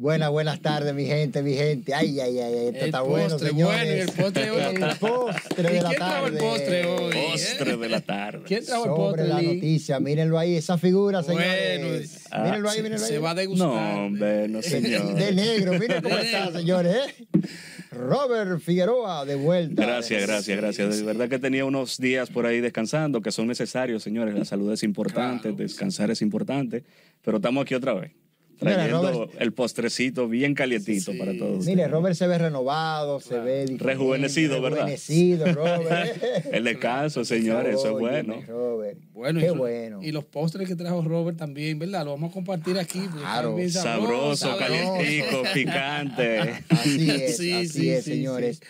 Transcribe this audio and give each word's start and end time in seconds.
Buenas, 0.00 0.30
buenas 0.30 0.62
tardes, 0.62 0.94
mi 0.94 1.04
gente, 1.04 1.42
mi 1.42 1.52
gente. 1.52 1.92
Ay, 1.92 2.18
ay, 2.20 2.38
ay, 2.38 2.54
esto 2.68 2.78
El 2.78 2.84
está 2.86 3.02
bueno, 3.02 3.28
postre, 3.28 3.50
señores. 3.50 3.76
bueno, 3.84 3.92
el 3.92 4.08
postre 4.16 4.50
hoy. 4.50 4.62
El 4.62 4.96
postre 4.96 5.68
¿Y 5.70 5.72
de 5.74 5.82
la 5.82 5.88
quién 5.90 5.98
trajo 5.98 6.26
el 6.26 6.32
tarde. 6.32 6.38
postre 6.40 6.86
hoy? 6.86 7.12
Postre 7.12 7.76
de 7.76 7.88
la 7.90 8.00
tarde. 8.00 8.42
¿Quién 8.46 8.64
trajo 8.64 8.84
el 8.84 8.90
Sobre 8.90 9.02
postre? 9.02 9.28
la 9.28 9.40
Lee? 9.42 9.54
noticia, 9.56 10.00
mírenlo 10.00 10.38
ahí, 10.38 10.56
esa 10.56 10.78
figura, 10.78 11.20
Bueno, 11.20 11.42
señores. 11.42 12.24
ah, 12.30 12.44
mírenlo 12.44 12.70
ahí, 12.70 12.76
Se, 12.78 12.82
mírenlo 12.82 13.04
ahí. 13.04 13.12
se 13.12 13.18
va 13.18 13.30
a 13.30 13.34
degustar. 13.34 13.68
No, 13.68 14.06
hombre, 14.06 14.48
no 14.48 14.62
señor. 14.62 15.14
De 15.16 15.32
negro, 15.32 15.72
miren 15.78 16.02
cómo 16.02 16.16
está, 16.16 16.50
señores. 16.50 16.96
¿eh? 16.96 17.26
Robert 17.90 18.58
Figueroa, 18.62 19.26
de 19.26 19.34
vuelta. 19.34 19.82
Gracias, 19.84 20.26
gracias, 20.26 20.56
gracias. 20.56 20.96
De 20.96 21.02
verdad 21.02 21.28
que 21.28 21.38
tenía 21.38 21.66
unos 21.66 21.98
días 21.98 22.30
por 22.30 22.46
ahí 22.46 22.60
descansando, 22.62 23.20
que 23.20 23.32
son 23.32 23.48
necesarios, 23.48 24.02
señores. 24.02 24.34
La 24.34 24.46
salud 24.46 24.72
es 24.72 24.82
importante, 24.82 25.50
Claro. 25.50 25.56
descansar 25.56 26.10
es 26.10 26.22
importante. 26.22 26.84
Pero 27.22 27.36
estamos 27.36 27.60
aquí 27.64 27.74
otra 27.74 27.92
vez, 27.92 28.12
Mira, 28.60 28.74
trayendo 28.74 29.10
Robert. 29.12 29.32
el 29.40 29.52
postrecito 29.52 30.28
bien 30.28 30.54
calientito 30.54 31.12
Sí. 31.12 31.18
para 31.18 31.36
todos. 31.36 31.64
Mire, 31.66 31.88
Robert 31.88 32.14
se 32.14 32.26
ve 32.26 32.38
renovado, 32.38 33.20
se 33.20 33.38
ve 33.38 33.60
diferente, 33.60 33.84
Rejuvenecido, 33.84 34.60
¿verdad? 34.60 34.78
Rejuvenecido, 34.86 35.46
Robert. 35.52 36.22
El 36.52 36.64
descanso, 36.64 37.24
señores, 37.24 37.76
eso 37.76 37.86
es 37.86 37.98
bueno. 37.98 38.34
Robert. 38.46 38.98
Bueno, 39.12 39.40
Qué 39.40 39.46
y 39.46 39.50
bueno. 39.50 40.02
Y 40.02 40.12
los 40.12 40.24
postres 40.24 40.68
que 40.68 40.76
trajo 40.76 41.02
Robert 41.02 41.38
también, 41.38 41.78
¿verdad? 41.78 42.04
Lo 42.04 42.12
vamos 42.12 42.30
a 42.30 42.32
compartir 42.34 42.78
aquí. 42.78 43.00
Claro. 43.16 43.56
Sabroso, 43.70 44.36
sabrosos. 44.48 44.58
calientico, 44.58 45.42
picante. 45.54 46.38
Así 46.68 47.10
es, 47.10 47.36
Sí, 47.36 47.52
así 47.52 47.68
sí, 47.68 47.90
es, 47.90 48.04
sí, 48.04 48.10
señores. 48.12 48.58
sí. 48.58 48.64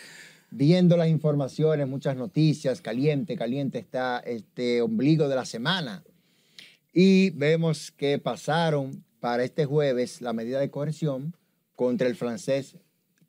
Viendo 0.53 0.97
las 0.97 1.07
informaciones, 1.07 1.87
muchas 1.87 2.17
noticias, 2.17 2.81
caliente, 2.81 3.37
caliente 3.37 3.79
está 3.79 4.19
este 4.19 4.81
ombligo 4.81 5.29
de 5.29 5.35
la 5.35 5.45
semana. 5.45 6.03
Y 6.93 7.29
vemos 7.31 7.89
que 7.91 8.19
pasaron 8.19 9.03
para 9.21 9.45
este 9.45 9.65
jueves 9.65 10.19
la 10.19 10.33
medida 10.33 10.59
de 10.59 10.69
coerción 10.69 11.37
contra 11.75 12.09
el 12.09 12.15
francés 12.17 12.75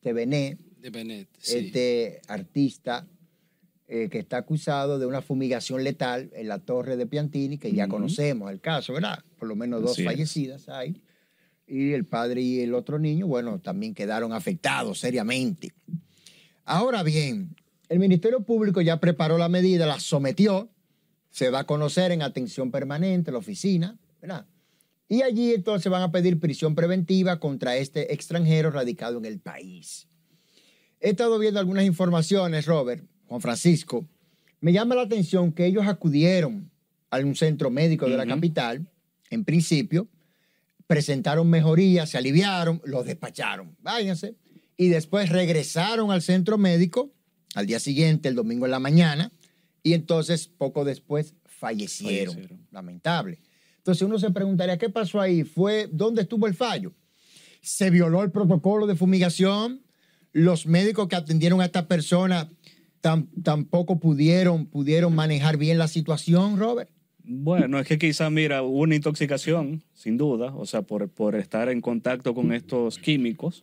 Tevenet, 0.01 0.59
De 0.81 0.91
Benet, 0.91 1.29
sí. 1.39 1.59
este 1.59 2.21
artista 2.27 3.07
eh, 3.87 4.09
que 4.09 4.19
está 4.19 4.39
acusado 4.39 4.99
de 4.99 5.07
una 5.07 5.21
fumigación 5.21 5.85
letal 5.85 6.31
en 6.35 6.49
la 6.49 6.59
torre 6.59 6.97
de 6.97 7.07
Piantini, 7.07 7.59
que 7.59 7.73
ya 7.73 7.89
conocemos 7.89 8.51
el 8.51 8.61
caso, 8.61 8.95
¿verdad? 8.95 9.23
Por 9.39 9.49
lo 9.49 9.55
menos 9.55 9.83
dos 9.83 9.93
Así 9.93 10.03
es. 10.03 10.07
fallecidas 10.07 10.69
hay. 10.69 11.01
Y 11.67 11.93
el 11.93 12.07
padre 12.07 12.41
y 12.41 12.61
el 12.61 12.75
otro 12.75 12.99
niño, 12.99 13.27
bueno, 13.27 13.61
también 13.61 13.95
quedaron 13.95 14.33
afectados 14.33 14.99
seriamente. 14.99 15.73
Ahora 16.65 17.03
bien, 17.03 17.55
el 17.91 17.99
Ministerio 17.99 18.41
Público 18.41 18.81
ya 18.81 18.99
preparó 18.99 19.37
la 19.37 19.51
medida, 19.51 19.87
la 19.87 20.01
sometió, 20.01 20.71
se 21.31 21.51
va 21.51 21.61
a 21.61 21.65
conocer 21.65 22.13
en 22.13 22.23
atención 22.23 22.71
permanente, 22.71 23.31
la 23.31 23.39
oficina, 23.39 23.99
¿verdad? 24.21 24.47
Y 25.13 25.21
allí 25.21 25.53
entonces 25.53 25.93
van 25.93 26.01
a 26.01 26.11
pedir 26.11 26.41
prisión 26.41 26.75
preventiva 26.75 27.39
contra 27.39 27.77
este 27.77 28.15
extranjero 28.15 28.71
radicado 28.71 29.19
en 29.19 29.27
el 29.27 29.41
país. 29.41 30.09
He 31.01 31.11
estado 31.11 31.39
viendo 31.39 31.61
algunas 31.61 31.85
informaciones, 31.85 32.65
Robert, 32.65 33.05
Juan 33.27 33.43
Francisco. 33.43 34.09
Me 34.63 34.73
llama 34.73 34.95
la 34.95 35.03
atención 35.03 35.53
que 35.53 35.67
ellos 35.67 35.87
acudieron 35.87 36.71
a 37.11 37.19
un 37.19 37.37
centro 37.37 37.69
médico 37.69 38.09
de 38.09 38.17
la 38.17 38.25
capital, 38.25 38.89
en 39.29 39.45
principio, 39.45 40.09
presentaron 40.87 41.51
mejorías, 41.51 42.09
se 42.09 42.17
aliviaron, 42.17 42.81
los 42.87 43.05
despacharon, 43.05 43.77
váyanse, 43.83 44.35
y 44.79 44.89
después 44.89 45.29
regresaron 45.29 46.11
al 46.11 46.23
centro 46.23 46.57
médico 46.57 47.13
al 47.55 47.67
día 47.67 47.81
siguiente, 47.81 48.31
el 48.31 48.35
domingo 48.35 48.65
en 48.65 48.71
la 48.71 48.79
mañana, 48.79 49.31
y 49.83 49.93
entonces 49.93 50.49
poco 50.49 50.87
después 50.87 51.35
fallecieron. 51.45 52.35
Fallecieron. 52.35 52.67
Lamentable. 52.71 53.41
Entonces 53.83 54.03
uno 54.03 54.17
se 54.19 54.31
preguntaría, 54.31 54.79
¿qué 54.79 54.89
pasó 54.89 55.21
ahí? 55.21 55.43
¿Fue 55.43 55.89
dónde 55.91 56.23
estuvo 56.23 56.47
el 56.47 56.55
fallo? 56.55 56.93
¿Se 57.61 57.91
violó 57.91 58.23
el 58.23 58.31
protocolo 58.31 58.87
de 58.87 58.95
fumigación? 58.95 59.83
¿Los 60.33 60.67
médicos 60.67 61.09
que 61.09 61.17
atendieron 61.17 61.61
a 61.61 61.65
esta 61.65 61.89
persona 61.89 62.49
tam- 63.03 63.27
tampoco 63.43 63.99
pudieron, 63.99 64.67
pudieron 64.67 65.15
manejar 65.17 65.57
bien 65.57 65.79
la 65.79 65.89
situación, 65.89 66.59
Robert? 66.59 66.91
Bueno, 67.25 67.79
es 67.81 67.87
que 67.89 67.99
quizá, 67.99 68.31
mira, 68.31 68.63
hubo 68.63 68.79
una 68.83 68.95
intoxicación, 68.95 69.83
sin 69.95 70.17
duda, 70.17 70.55
o 70.55 70.65
sea, 70.65 70.83
por, 70.83 71.09
por 71.09 71.35
estar 71.35 71.69
en 71.69 71.81
contacto 71.81 72.35
con 72.35 72.53
estos 72.53 72.99
químicos 72.99 73.63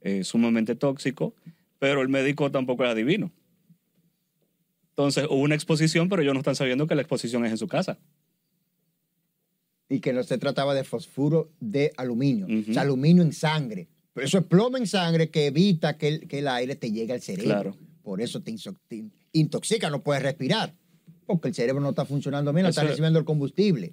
eh, 0.00 0.22
sumamente 0.22 0.76
tóxicos, 0.76 1.32
pero 1.80 2.02
el 2.02 2.08
médico 2.08 2.52
tampoco 2.52 2.84
es 2.84 2.90
adivino. 2.90 3.32
Entonces, 4.90 5.26
hubo 5.28 5.40
una 5.40 5.54
exposición, 5.56 6.08
pero 6.08 6.22
ellos 6.22 6.34
no 6.34 6.40
están 6.40 6.54
sabiendo 6.56 6.86
que 6.86 6.94
la 6.94 7.02
exposición 7.02 7.44
es 7.44 7.50
en 7.50 7.58
su 7.58 7.66
casa. 7.68 7.98
Y 9.88 10.00
que 10.00 10.12
no 10.12 10.22
se 10.24 10.38
trataba 10.38 10.74
de 10.74 10.84
fosfuro 10.84 11.50
de 11.60 11.92
aluminio, 11.96 12.46
Ujú. 12.46 12.70
o 12.70 12.74
sea, 12.74 12.82
aluminio 12.82 13.22
en 13.22 13.32
sangre. 13.32 13.88
Pero 14.12 14.26
eso 14.26 14.38
es 14.38 14.44
plomo 14.44 14.76
en 14.78 14.86
sangre 14.86 15.30
que 15.30 15.46
evita 15.46 15.96
que 15.96 16.08
el, 16.08 16.28
que 16.28 16.38
el 16.40 16.48
aire 16.48 16.74
te 16.74 16.90
llegue 16.90 17.12
al 17.12 17.20
cerebro. 17.20 17.72
Claro. 17.72 17.76
Por 18.02 18.20
eso 18.20 18.40
te, 18.42 18.54
intoxica, 19.32 19.90
no 19.90 20.02
puedes 20.02 20.22
respirar. 20.22 20.74
Porque 21.26 21.48
el 21.48 21.54
cerebro 21.54 21.82
no 21.82 21.90
está 21.90 22.04
funcionando 22.04 22.52
bien, 22.52 22.62
no 22.64 22.70
está 22.70 22.84
recibiendo 22.84 23.18
el 23.18 23.24
combustible. 23.24 23.92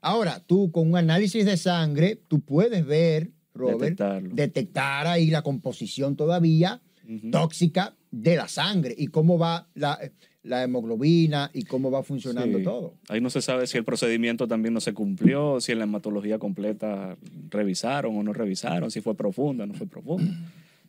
Ahora, 0.00 0.40
tú 0.44 0.70
con 0.70 0.88
un 0.90 0.96
análisis 0.96 1.44
de 1.46 1.56
sangre, 1.56 2.20
tú 2.28 2.40
puedes 2.40 2.84
ver, 2.84 3.30
Robert, 3.54 3.78
Detectarlo. 3.80 4.34
detectar 4.34 5.06
ahí 5.06 5.30
la 5.30 5.42
composición 5.42 6.16
todavía 6.16 6.82
tóxica 7.30 7.96
de 8.10 8.36
la 8.36 8.48
sangre 8.48 8.94
y 8.96 9.06
cómo 9.08 9.38
va 9.38 9.68
la, 9.74 9.98
la 10.44 10.62
hemoglobina 10.62 11.50
y 11.52 11.64
cómo 11.64 11.90
va 11.90 12.02
funcionando 12.02 12.58
Sí. 12.58 12.64
todo. 12.64 12.94
Ahí 13.08 13.20
no 13.20 13.30
se 13.30 13.42
sabe 13.42 13.66
si 13.66 13.76
el 13.78 13.84
procedimiento 13.84 14.46
también 14.46 14.72
no 14.74 14.80
se 14.80 14.92
cumplió, 14.94 15.60
si 15.60 15.72
en 15.72 15.78
la 15.78 15.84
hematología 15.84 16.38
completa 16.38 17.16
revisaron 17.50 18.16
o 18.16 18.22
no 18.22 18.32
revisaron, 18.32 18.90
si 18.90 19.00
fue 19.00 19.16
profunda 19.16 19.64
o 19.64 19.66
no 19.66 19.74
fue 19.74 19.86
profunda. 19.86 20.30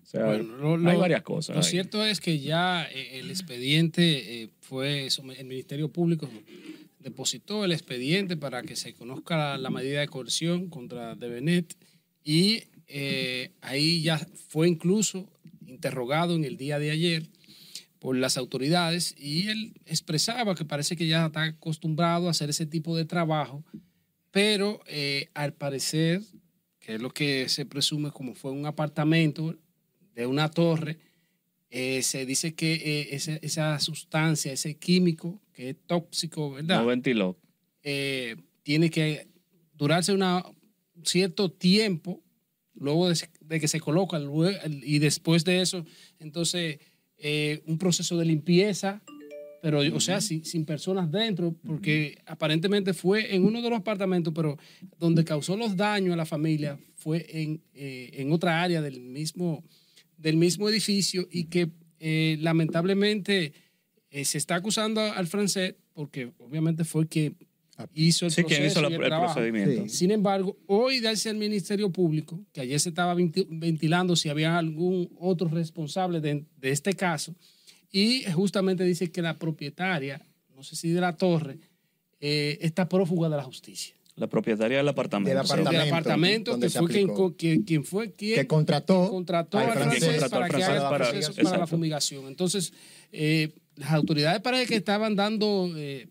O 0.03 0.05
sea, 0.07 0.25
Bueno, 0.25 0.77
lo- 0.77 0.89
hay 0.89 0.97
varias 0.97 1.23
cosas. 1.23 1.55
Lo 1.55 1.61
ahí. 1.63 1.67
cierto 1.69 2.05
es 2.05 2.19
que 2.21 2.39
ya 2.39 2.83
eh, 2.93 3.19
el 3.19 3.29
expediente 3.31 4.43
eh, 4.43 4.49
fue, 4.59 5.07
el 5.07 5.45
Ministerio 5.45 5.89
Público 5.89 6.29
depositó 6.99 7.65
el 7.65 7.71
expediente 7.71 8.37
para 8.37 8.61
que 8.61 8.75
se 8.75 8.93
conozca 8.93 9.37
la, 9.37 9.57
la 9.57 9.69
medida 9.69 9.99
de 10.01 10.07
coerción 10.07 10.69
contra 10.69 11.15
Debenet 11.15 11.75
y 12.23 12.63
eh, 12.87 13.51
ahí 13.61 14.01
ya 14.01 14.17
fue 14.49 14.67
incluso 14.67 15.27
interrogado 15.65 16.35
en 16.35 16.43
el 16.45 16.57
día 16.57 16.77
de 16.79 16.91
ayer 16.91 17.23
por 18.05 18.15
las 18.15 18.37
autoridades 18.37 19.15
y 19.17 19.47
él 19.47 19.73
expresaba 19.87 20.53
que 20.53 20.63
parece 20.63 20.95
que 20.95 21.07
ya 21.07 21.25
está 21.25 21.41
acostumbrado 21.41 22.27
a 22.27 22.29
hacer 22.29 22.51
ese 22.51 22.67
tipo 22.67 22.95
de 22.95 23.03
trabajo, 23.03 23.65
pero 24.29 24.79
eh, 24.85 25.29
al 25.33 25.53
parecer, 25.53 26.21
que 26.79 26.93
es 26.93 27.01
lo 27.01 27.09
que 27.09 27.49
se 27.49 27.65
presume 27.65 28.11
como 28.11 28.35
fue 28.35 28.51
un 28.51 28.67
apartamento 28.67 29.57
de 30.13 30.27
una 30.27 30.51
torre, 30.51 30.99
eh, 31.71 32.03
se 32.03 32.27
dice 32.27 32.53
que 32.53 32.73
eh, 32.75 33.39
esa 33.41 33.79
sustancia, 33.79 34.53
ese 34.53 34.77
químico 34.77 35.41
que 35.51 35.71
es 35.71 35.75
tóxico, 35.87 36.51
¿verdad? 36.51 36.81
No 36.81 36.85
ventiló. 36.85 37.39
tiene 38.61 38.91
que 38.91 39.29
durarse 39.73 40.13
una, 40.13 40.45
un 40.93 41.05
cierto 41.07 41.51
tiempo 41.51 42.21
luego 42.75 43.09
de, 43.09 43.59
que 43.59 43.67
se 43.67 43.79
coloca 43.79 44.21
y 44.83 44.99
después 44.99 45.43
de 45.43 45.61
eso, 45.61 45.85
entonces, 46.19 46.77
eh, 47.17 47.61
un 47.65 47.77
proceso 47.77 48.17
de 48.17 48.25
limpieza, 48.25 49.01
pero, 49.61 49.79
o 49.79 49.99
sea, 49.99 50.21
sin, 50.21 50.45
sin 50.45 50.63
personas 50.63 51.11
dentro, 51.11 51.55
porque 51.65 52.19
aparentemente 52.27 52.93
fue 52.93 53.33
en 53.33 53.43
uno 53.45 53.63
de 53.63 53.69
los 53.71 53.79
apartamentos, 53.79 54.31
pero 54.31 54.59
donde 54.99 55.25
causó 55.25 55.57
los 55.57 55.75
daños 55.75 56.13
a 56.13 56.17
la 56.17 56.27
familia 56.27 56.77
fue 56.93 57.25
en, 57.29 57.63
eh, 57.73 58.11
en 58.13 58.31
otra 58.31 58.61
área 58.61 58.81
del 58.81 59.01
mismo, 59.01 59.63
del 60.17 60.37
mismo 60.37 60.69
edificio 60.69 61.27
y 61.31 61.45
que 61.45 61.71
eh, 61.99 62.37
lamentablemente 62.41 63.53
eh, 64.11 64.25
se 64.25 64.37
está 64.37 64.53
acusando 64.53 65.01
al 65.01 65.25
francés 65.25 65.75
porque 65.93 66.31
obviamente 66.37 66.83
fue 66.83 67.07
que 67.07 67.33
hizo 67.93 68.25
el 68.25 68.31
Sí, 68.31 68.41
proceso 68.41 68.47
quien 68.47 68.67
hizo 68.71 68.81
la- 68.81 68.89
y 68.89 68.93
el 68.93 68.99
procedimiento. 69.09 69.83
Sí. 69.83 69.89
Sin 69.89 70.11
embargo, 70.11 70.57
hoy 70.67 70.99
darse 71.01 71.29
al 71.29 71.35
Ministerio 71.37 71.89
Público, 71.91 72.39
que 72.53 72.61
ayer 72.61 72.79
se 72.79 72.89
estaba 72.89 73.13
venti- 73.15 73.47
ventilando 73.49 74.15
si 74.15 74.29
había 74.29 74.57
algún 74.57 75.09
otro 75.19 75.47
responsable 75.49 76.21
de, 76.21 76.45
de 76.57 76.69
este 76.71 76.93
caso, 76.93 77.35
y 77.91 78.23
justamente 78.33 78.83
dice 78.83 79.11
que 79.11 79.21
la 79.21 79.37
propietaria, 79.37 80.21
no 80.55 80.63
sé 80.63 80.75
si 80.75 80.89
de 80.89 81.01
la 81.01 81.15
torre, 81.17 81.59
eh, 82.21 82.57
está 82.61 82.87
prófuga 82.87 83.29
de 83.29 83.37
la 83.37 83.43
justicia. 83.43 83.95
La 84.15 84.27
propietaria 84.27 84.77
del 84.77 84.87
apartamento. 84.87 85.37
Del 85.37 85.45
Sí. 85.45 85.51
Apartamento, 85.53 85.81
del 85.83 85.89
apartamento, 85.93 86.51
donde 86.51 86.67
que 86.67 86.71
se 86.71 86.79
fue 86.79 86.89
quien, 86.89 87.07
quien, 87.37 87.63
quien 87.63 87.83
fue 87.83 88.11
quien 88.13 88.35
Que 88.35 88.47
contrató 88.47 89.09
contrató 89.09 89.57
al 89.57 89.73
francés. 89.73 90.03
contrató 90.05 90.29
para 90.29 90.45
al 90.45 90.51
francés 90.51 90.81
para- 90.81 90.97
proceso 91.11 91.33
para 91.43 91.57
la 91.57 91.67
fumigación. 91.67 92.27
Entonces, 92.27 92.71
eh, 93.11 93.51
las 93.75 93.91
autoridades 93.91 94.39
parece 94.41 94.67
que 94.67 94.75
estaban 94.77 95.17
dando 95.17 95.69
eh, 95.75 96.07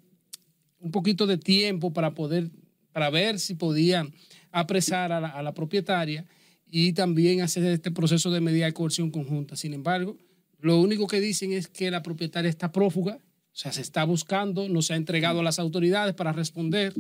un 0.85 0.91
poquito 0.91 1.27
de 1.27 1.39
tiempo 1.39 1.93
para 1.95 2.15
poder, 2.15 2.51
para 2.93 3.09
ver 3.09 3.41
si 3.41 3.55
podían 3.55 4.13
apresar 4.53 5.13
a 5.13 5.21
la, 5.21 5.29
a 5.29 5.43
la 5.43 5.55
propietaria 5.55 6.27
y 6.71 6.93
también 6.93 7.41
hacer 7.41 7.65
este 7.65 7.91
proceso 7.91 8.31
de 8.31 8.43
medida 8.43 8.67
de 8.67 8.75
coerción 8.75 9.11
conjunta. 9.11 9.57
Sin 9.57 9.73
embargo, 9.73 10.19
lo 10.61 10.79
único 10.81 11.07
que 11.07 11.21
dicen 11.21 11.53
es 11.53 11.69
que 11.69 11.91
la 11.91 12.03
propietaria 12.03 12.51
está 12.51 12.71
prófuga, 12.71 13.17
o 13.17 13.57
sea, 13.57 13.73
se 13.73 13.81
está 13.81 14.05
buscando, 14.05 14.69
no 14.69 14.83
se 14.83 14.93
ha 14.93 14.97
entregado 14.97 15.41
a 15.41 15.43
las 15.43 15.59
autoridades 15.59 16.15
para 16.15 16.33
responder. 16.33 16.93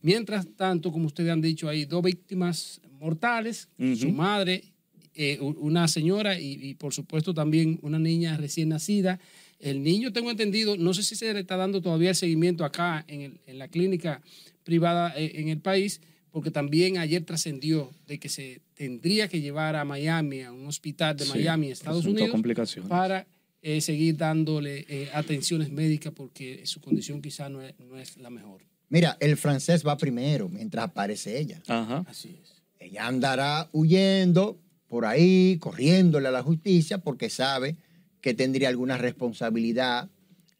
Mientras 0.00 0.46
tanto, 0.56 0.92
como 0.92 1.06
ustedes 1.06 1.30
han 1.30 1.40
dicho, 1.40 1.68
hay 1.68 1.86
dos 1.86 2.04
víctimas 2.04 2.80
mortales, 3.00 3.68
su 3.96 4.10
madre 4.12 4.74
eh, 5.16 5.38
una 5.40 5.86
señora 5.86 6.40
y, 6.40 6.58
y, 6.60 6.74
por 6.74 6.92
supuesto 6.92 7.34
también 7.34 7.78
una 7.82 8.00
niña 8.00 8.36
recién 8.36 8.70
nacida. 8.70 9.20
El 9.64 9.82
niño, 9.82 10.12
tengo 10.12 10.30
entendido, 10.30 10.76
no 10.76 10.92
sé 10.92 11.02
si 11.02 11.14
se 11.16 11.32
le 11.32 11.40
está 11.40 11.56
dando 11.56 11.80
todavía 11.80 12.10
el 12.10 12.14
seguimiento 12.16 12.64
acá 12.64 13.04
en, 13.08 13.20
el- 13.22 13.40
en 13.46 13.58
la 13.58 13.68
clínica 13.68 14.20
privada 14.62 15.14
eh, 15.16 15.32
en 15.40 15.48
el 15.48 15.58
país, 15.60 16.00
porque 16.30 16.50
también 16.50 16.98
ayer 16.98 17.24
trascendió 17.24 17.90
de 18.06 18.18
que 18.18 18.28
se 18.28 18.60
tendría 18.74 19.28
que 19.28 19.40
llevar 19.40 19.76
a 19.76 19.84
Miami, 19.84 20.42
a 20.42 20.52
un 20.52 20.66
hospital 20.66 21.16
de 21.16 21.24
Sí, 21.24 21.30
Miami, 21.34 21.70
Estados 21.70 22.04
Unidos, 22.04 22.30
complicaciones. 22.30 22.88
para 22.90 23.26
eh, 23.62 23.80
seguir 23.80 24.16
dándole 24.18 24.84
eh, 24.88 25.08
atenciones 25.14 25.70
médicas 25.70 26.12
porque 26.14 26.66
su 26.66 26.80
condición 26.82 27.22
quizá 27.22 27.48
no 27.48 27.62
es, 27.62 27.72
no 27.80 27.96
es 27.98 28.16
la 28.18 28.28
mejor. 28.30 28.62
Mira, 28.90 29.16
el 29.20 29.36
francés 29.38 29.82
va 29.86 29.96
primero 29.96 30.48
mientras 30.50 30.84
aparece 30.84 31.38
ella. 31.38 31.62
Ajá. 31.68 32.04
Así 32.06 32.36
es. 32.42 32.62
Ella 32.78 33.06
andará 33.06 33.70
huyendo 33.72 34.60
por 34.88 35.06
ahí, 35.06 35.56
corriéndole 35.58 36.28
a 36.28 36.30
la 36.30 36.42
justicia, 36.42 36.98
porque 36.98 37.30
sabe 37.30 37.76
que 38.24 38.32
tendría 38.32 38.70
alguna 38.70 38.96
responsabilidad 38.96 40.08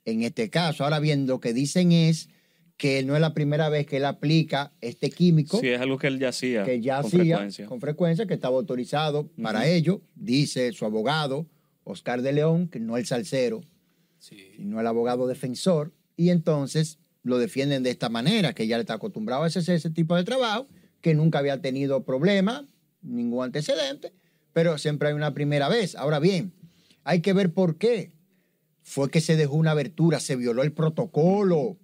en 0.05 0.23
este 0.23 0.51
caso. 0.51 0.85
Ahora 0.85 0.99
bien, 1.01 1.27
lo 1.27 1.41
que 1.41 1.55
dicen 1.55 1.93
es 1.93 2.29
que 2.77 3.03
no 3.05 3.15
es 3.15 3.23
la 3.23 3.33
primera 3.33 3.71
vez 3.71 3.87
que 3.87 3.97
él 3.97 4.05
aplica 4.05 4.75
este 4.83 5.09
químico, 5.09 5.61
Sí, 5.61 5.69
es 5.69 5.81
algo 5.81 5.97
que 5.97 6.09
él 6.09 6.19
ya 6.19 6.29
hacía 6.29 6.63
que 6.65 6.83
ya 6.83 6.97
con 7.01 7.07
hacía 7.07 7.21
frecuencia. 7.37 7.67
con 7.67 7.81
frecuencia, 7.81 8.27
que 8.27 8.35
estaba 8.35 8.57
autorizado 8.59 9.31
para 9.43 9.67
ello, 9.67 10.03
dice 10.15 10.75
su 10.75 10.85
abogado, 10.85 11.47
Oscar 11.85 12.21
de 12.21 12.35
León, 12.35 12.69
que 12.69 12.81
no 12.81 12.99
el 12.99 13.07
salsero, 13.07 13.63
Sí. 14.19 14.37
sino 14.59 14.79
el 14.79 14.87
abogado 14.87 15.27
defensor, 15.27 15.95
y 16.19 16.29
entonces 16.29 16.99
lo 17.23 17.39
defienden 17.39 17.83
de 17.83 17.89
esta 17.93 18.11
manera, 18.11 18.53
que 18.53 18.67
ya 18.67 18.77
le 18.77 18.83
está 18.83 18.93
acostumbrado 18.95 19.45
a 19.45 19.47
ese, 19.47 19.61
ese 19.75 19.89
tipo 19.89 20.15
de 20.17 20.25
trabajo, 20.25 20.69
que 21.01 21.15
nunca 21.15 21.39
había 21.39 21.63
tenido 21.63 22.05
problema, 22.05 22.69
ningún 23.01 23.43
antecedente, 23.43 24.13
pero 24.53 24.77
siempre 24.77 25.09
hay 25.09 25.15
una 25.15 25.33
primera 25.33 25.71
vez. 25.71 25.95
Ahora 25.95 26.19
bien, 26.19 26.53
hay 27.05 27.21
que 27.21 27.33
ver 27.33 27.53
por 27.53 27.77
qué. 27.77 28.13
Fue 28.83 29.11
que 29.11 29.21
se 29.21 29.37
dejó 29.37 29.55
una 29.55 29.71
abertura, 29.71 30.21
se 30.21 30.37
violó 30.37 30.63
el 30.63 30.73
protocolo, 30.73 31.79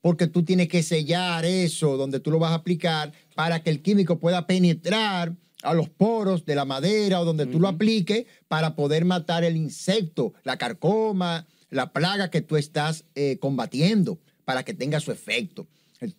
porque 0.00 0.26
tú 0.26 0.44
tienes 0.44 0.68
que 0.68 0.82
sellar 0.82 1.44
eso 1.44 1.96
donde 1.96 2.20
tú 2.20 2.30
lo 2.30 2.38
vas 2.38 2.52
a 2.52 2.56
aplicar 2.56 3.12
para 3.34 3.62
que 3.62 3.70
el 3.70 3.82
químico 3.82 4.18
pueda 4.18 4.46
penetrar 4.46 5.34
a 5.62 5.74
los 5.74 5.88
poros 5.88 6.44
de 6.44 6.56
la 6.56 6.64
madera 6.64 7.20
o 7.20 7.24
donde 7.24 7.46
tú 7.46 7.60
lo 7.60 7.68
apliques 7.68 8.26
para 8.48 8.74
poder 8.74 9.04
matar 9.04 9.44
el 9.44 9.56
insecto, 9.56 10.34
la 10.42 10.58
carcoma, 10.58 11.46
la 11.70 11.92
plaga 11.92 12.30
que 12.30 12.40
tú 12.40 12.56
estás 12.56 13.04
eh, 13.14 13.38
combatiendo, 13.40 14.18
para 14.44 14.64
que 14.64 14.74
tenga 14.74 14.98
su 15.00 15.12
efecto. 15.12 15.68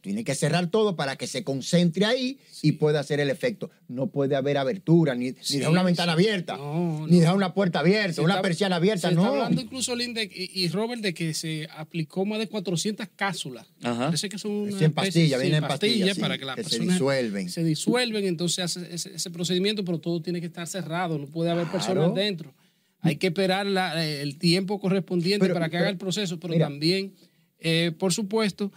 Tiene 0.01 0.23
que 0.23 0.33
cerrar 0.35 0.67
todo 0.67 0.95
para 0.95 1.15
que 1.17 1.27
se 1.27 1.43
concentre 1.43 2.05
ahí 2.05 2.39
y 2.61 2.73
pueda 2.73 2.99
hacer 3.01 3.19
el 3.19 3.29
efecto. 3.29 3.69
No 3.87 4.07
puede 4.07 4.35
haber 4.35 4.57
abertura, 4.57 5.13
ni, 5.13 5.31
ni 5.31 5.35
Sí, 5.41 5.57
dejar 5.57 5.71
una 5.73 5.83
ventana 5.83 6.13
sí. 6.13 6.19
abierta, 6.25 6.55
No, 6.57 7.05
ni 7.07 7.15
no. 7.15 7.19
dejar 7.19 7.35
una 7.35 7.53
puerta 7.53 7.79
abierta, 7.79 8.13
Se 8.13 8.21
una 8.21 8.35
está- 8.35 8.41
persiana 8.41 8.75
abierta, 8.77 9.09
se 9.09 9.15
no. 9.15 9.21
está 9.23 9.33
hablando 9.33 9.61
incluso, 9.61 9.95
Linda 9.95 10.23
y, 10.23 10.29
y 10.53 10.69
Robert, 10.69 11.01
de 11.01 11.13
que 11.13 11.33
se 11.33 11.67
aplicó 11.75 12.25
más 12.25 12.39
de 12.39 12.47
400 12.47 13.07
cápsulas. 13.15 13.67
Ajá. 13.81 14.05
Parece 14.05 14.29
que 14.29 14.37
son 14.37 14.51
una 14.51 14.71
Sí, 14.71 14.77
en 14.77 14.83
especie- 14.91 14.93
pastillas, 14.93 15.39
sí, 15.41 15.43
vienen 15.47 15.63
en 15.63 15.67
pastillas, 15.69 16.15
sí, 16.15 16.21
para 16.21 16.37
que 16.37 16.45
las 16.45 16.55
que 16.55 16.63
se 16.63 16.69
personas 16.69 16.95
disuelven. 16.95 17.49
Se 17.49 17.63
disuelven, 17.63 18.25
entonces 18.25 18.59
hace 18.63 18.93
ese, 18.93 19.15
ese 19.15 19.29
procedimiento, 19.31 19.83
pero 19.83 19.99
todo 19.99 20.21
tiene 20.21 20.39
que 20.39 20.47
estar 20.47 20.65
cerrado, 20.67 21.17
no 21.17 21.27
puede 21.27 21.51
haber 21.51 21.65
Claro. 21.67 21.77
personas 21.79 22.13
dentro. 22.15 22.53
Hay 23.01 23.17
que 23.17 23.27
esperar 23.27 23.65
la- 23.65 24.01
el 24.05 24.37
tiempo 24.37 24.79
correspondiente 24.79 25.39
Pero- 25.43 25.55
para 25.55 25.65
que 25.67 25.71
pero- 25.71 25.81
haga 25.83 25.89
el 25.89 25.97
proceso, 25.97 26.39
pero 26.39 26.53
mira. 26.53 26.67
también, 26.67 27.13
eh, 27.59 27.91
por 27.99 28.13
supuesto, 28.13 28.71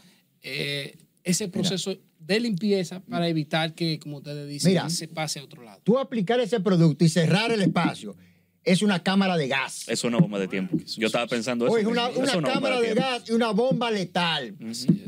eh, 0.46 0.96
ese 1.24 1.48
proceso 1.48 1.96
de 2.20 2.40
limpieza 2.40 3.00
para 3.00 3.28
evitar 3.28 3.74
que, 3.74 3.98
como 3.98 4.18
ustedes 4.18 4.48
dicen, 4.48 4.72
Mira. 4.72 4.88
se 4.90 5.08
pase 5.08 5.40
a 5.40 5.44
otro 5.44 5.62
lado. 5.62 5.80
Tú 5.82 5.98
aplicar 5.98 6.38
ese 6.40 6.60
producto 6.60 7.04
y 7.04 7.08
cerrar 7.08 7.50
el 7.50 7.62
espacio 7.62 8.16
es 8.62 8.82
una 8.82 9.02
cámara 9.02 9.36
de 9.36 9.48
gas. 9.48 9.88
Es 9.88 10.04
una 10.04 10.18
bomba 10.18 10.38
de 10.38 10.48
tiempo. 10.48 10.76
Yo 10.96 11.06
estaba 11.06 11.26
pensando 11.26 11.66
eso. 11.66 11.74
Oye, 11.74 11.86
una, 11.86 12.08
Es 12.08 12.30
cámara 12.30 12.80
de 12.80 12.92
tiempo. 12.92 13.02
gas 13.02 13.28
y 13.28 13.32
una 13.32 13.50
bomba 13.50 13.90
letal. 13.90 14.54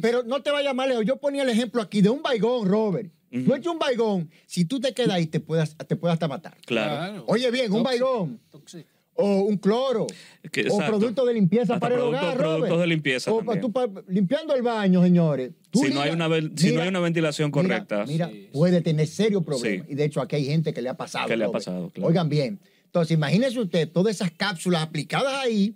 Pero 0.01 0.23
no 0.25 0.43
te 0.43 0.51
vayas 0.51 0.75
más 0.75 0.89
lejos. 0.89 1.05
Yo 1.05 1.17
ponía 1.17 1.43
el 1.43 1.49
ejemplo 1.51 1.83
aquí 1.83 2.01
de 2.01 2.11
un 2.11 2.23
baigón, 2.23 2.69
Robert. 2.69 3.13
Tú 3.31 3.55
echas 3.55 3.73
un 3.73 3.79
baigón, 3.79 4.31
si 4.47 4.65
tú 4.65 4.81
te 4.81 4.95
quedas 4.95 5.11
ahí, 5.11 5.27
te 5.27 5.39
puedes, 5.39 5.77
te 5.77 5.97
puedes 5.97 6.15
hasta 6.15 6.29
matar. 6.29 6.57
Claro. 6.65 7.25
Oye, 7.27 7.51
bien, 7.51 7.71
un 7.73 7.83
baigón 7.83 8.41
tóxico. 8.51 8.89
O 9.21 9.41
un 9.43 9.57
cloro 9.59 10.07
Que- 10.53 10.63
o 10.63 10.65
exacto. 10.65 10.87
producto 10.99 11.27
de 11.27 11.35
limpieza 11.35 11.75
Hasta 11.75 11.81
para 11.81 11.95
el 11.97 12.01
productos- 12.01 12.23
hogar, 12.23 12.37
productos 12.37 12.69
Robert. 12.69 12.81
de 12.83 12.87
limpieza 12.87 13.33
O 13.33 13.39
pa- 13.41 13.45
también. 13.45 13.61
tú 13.61 13.73
pa- 13.73 13.91
limpiando 14.09 14.55
el 14.55 14.63
baño, 14.63 15.03
señores. 15.03 15.51
Tú 15.71 15.81
Si 15.85 15.93
no 15.93 16.01
hay 16.01 16.11
una 16.13 16.29
vel- 16.29 16.53
si 16.57 16.73
no 16.73 16.81
hay 16.83 16.89
una 16.89 17.01
ventilación 17.01 17.51
correcta. 17.51 18.05
Mira, 18.07 18.29
Sí, 18.31 18.49
puede 18.53 18.81
tener 18.81 19.07
serios 19.09 19.43
problemas. 19.45 19.87
Sí. 19.87 19.93
Y 19.93 19.97
de 19.97 20.05
hecho, 20.05 20.21
aquí 20.21 20.37
hay 20.37 20.45
gente 20.47 20.73
que 20.73 20.81
le 20.83 20.89
ha 20.89 20.97
pasado. 20.97 21.27
Que 21.29 21.37
le 21.37 21.45
ha 21.45 21.51
pasado, 21.51 21.91
claro. 21.91 22.09
Oigan 22.09 22.29
bien. 22.29 22.61
Entonces, 22.87 23.15
imagínese 23.17 23.59
usted 23.61 23.89
todas 23.91 24.15
esas 24.15 24.31
cápsulas 24.31 24.83
aplicadas 24.83 25.35
ahí, 25.35 25.75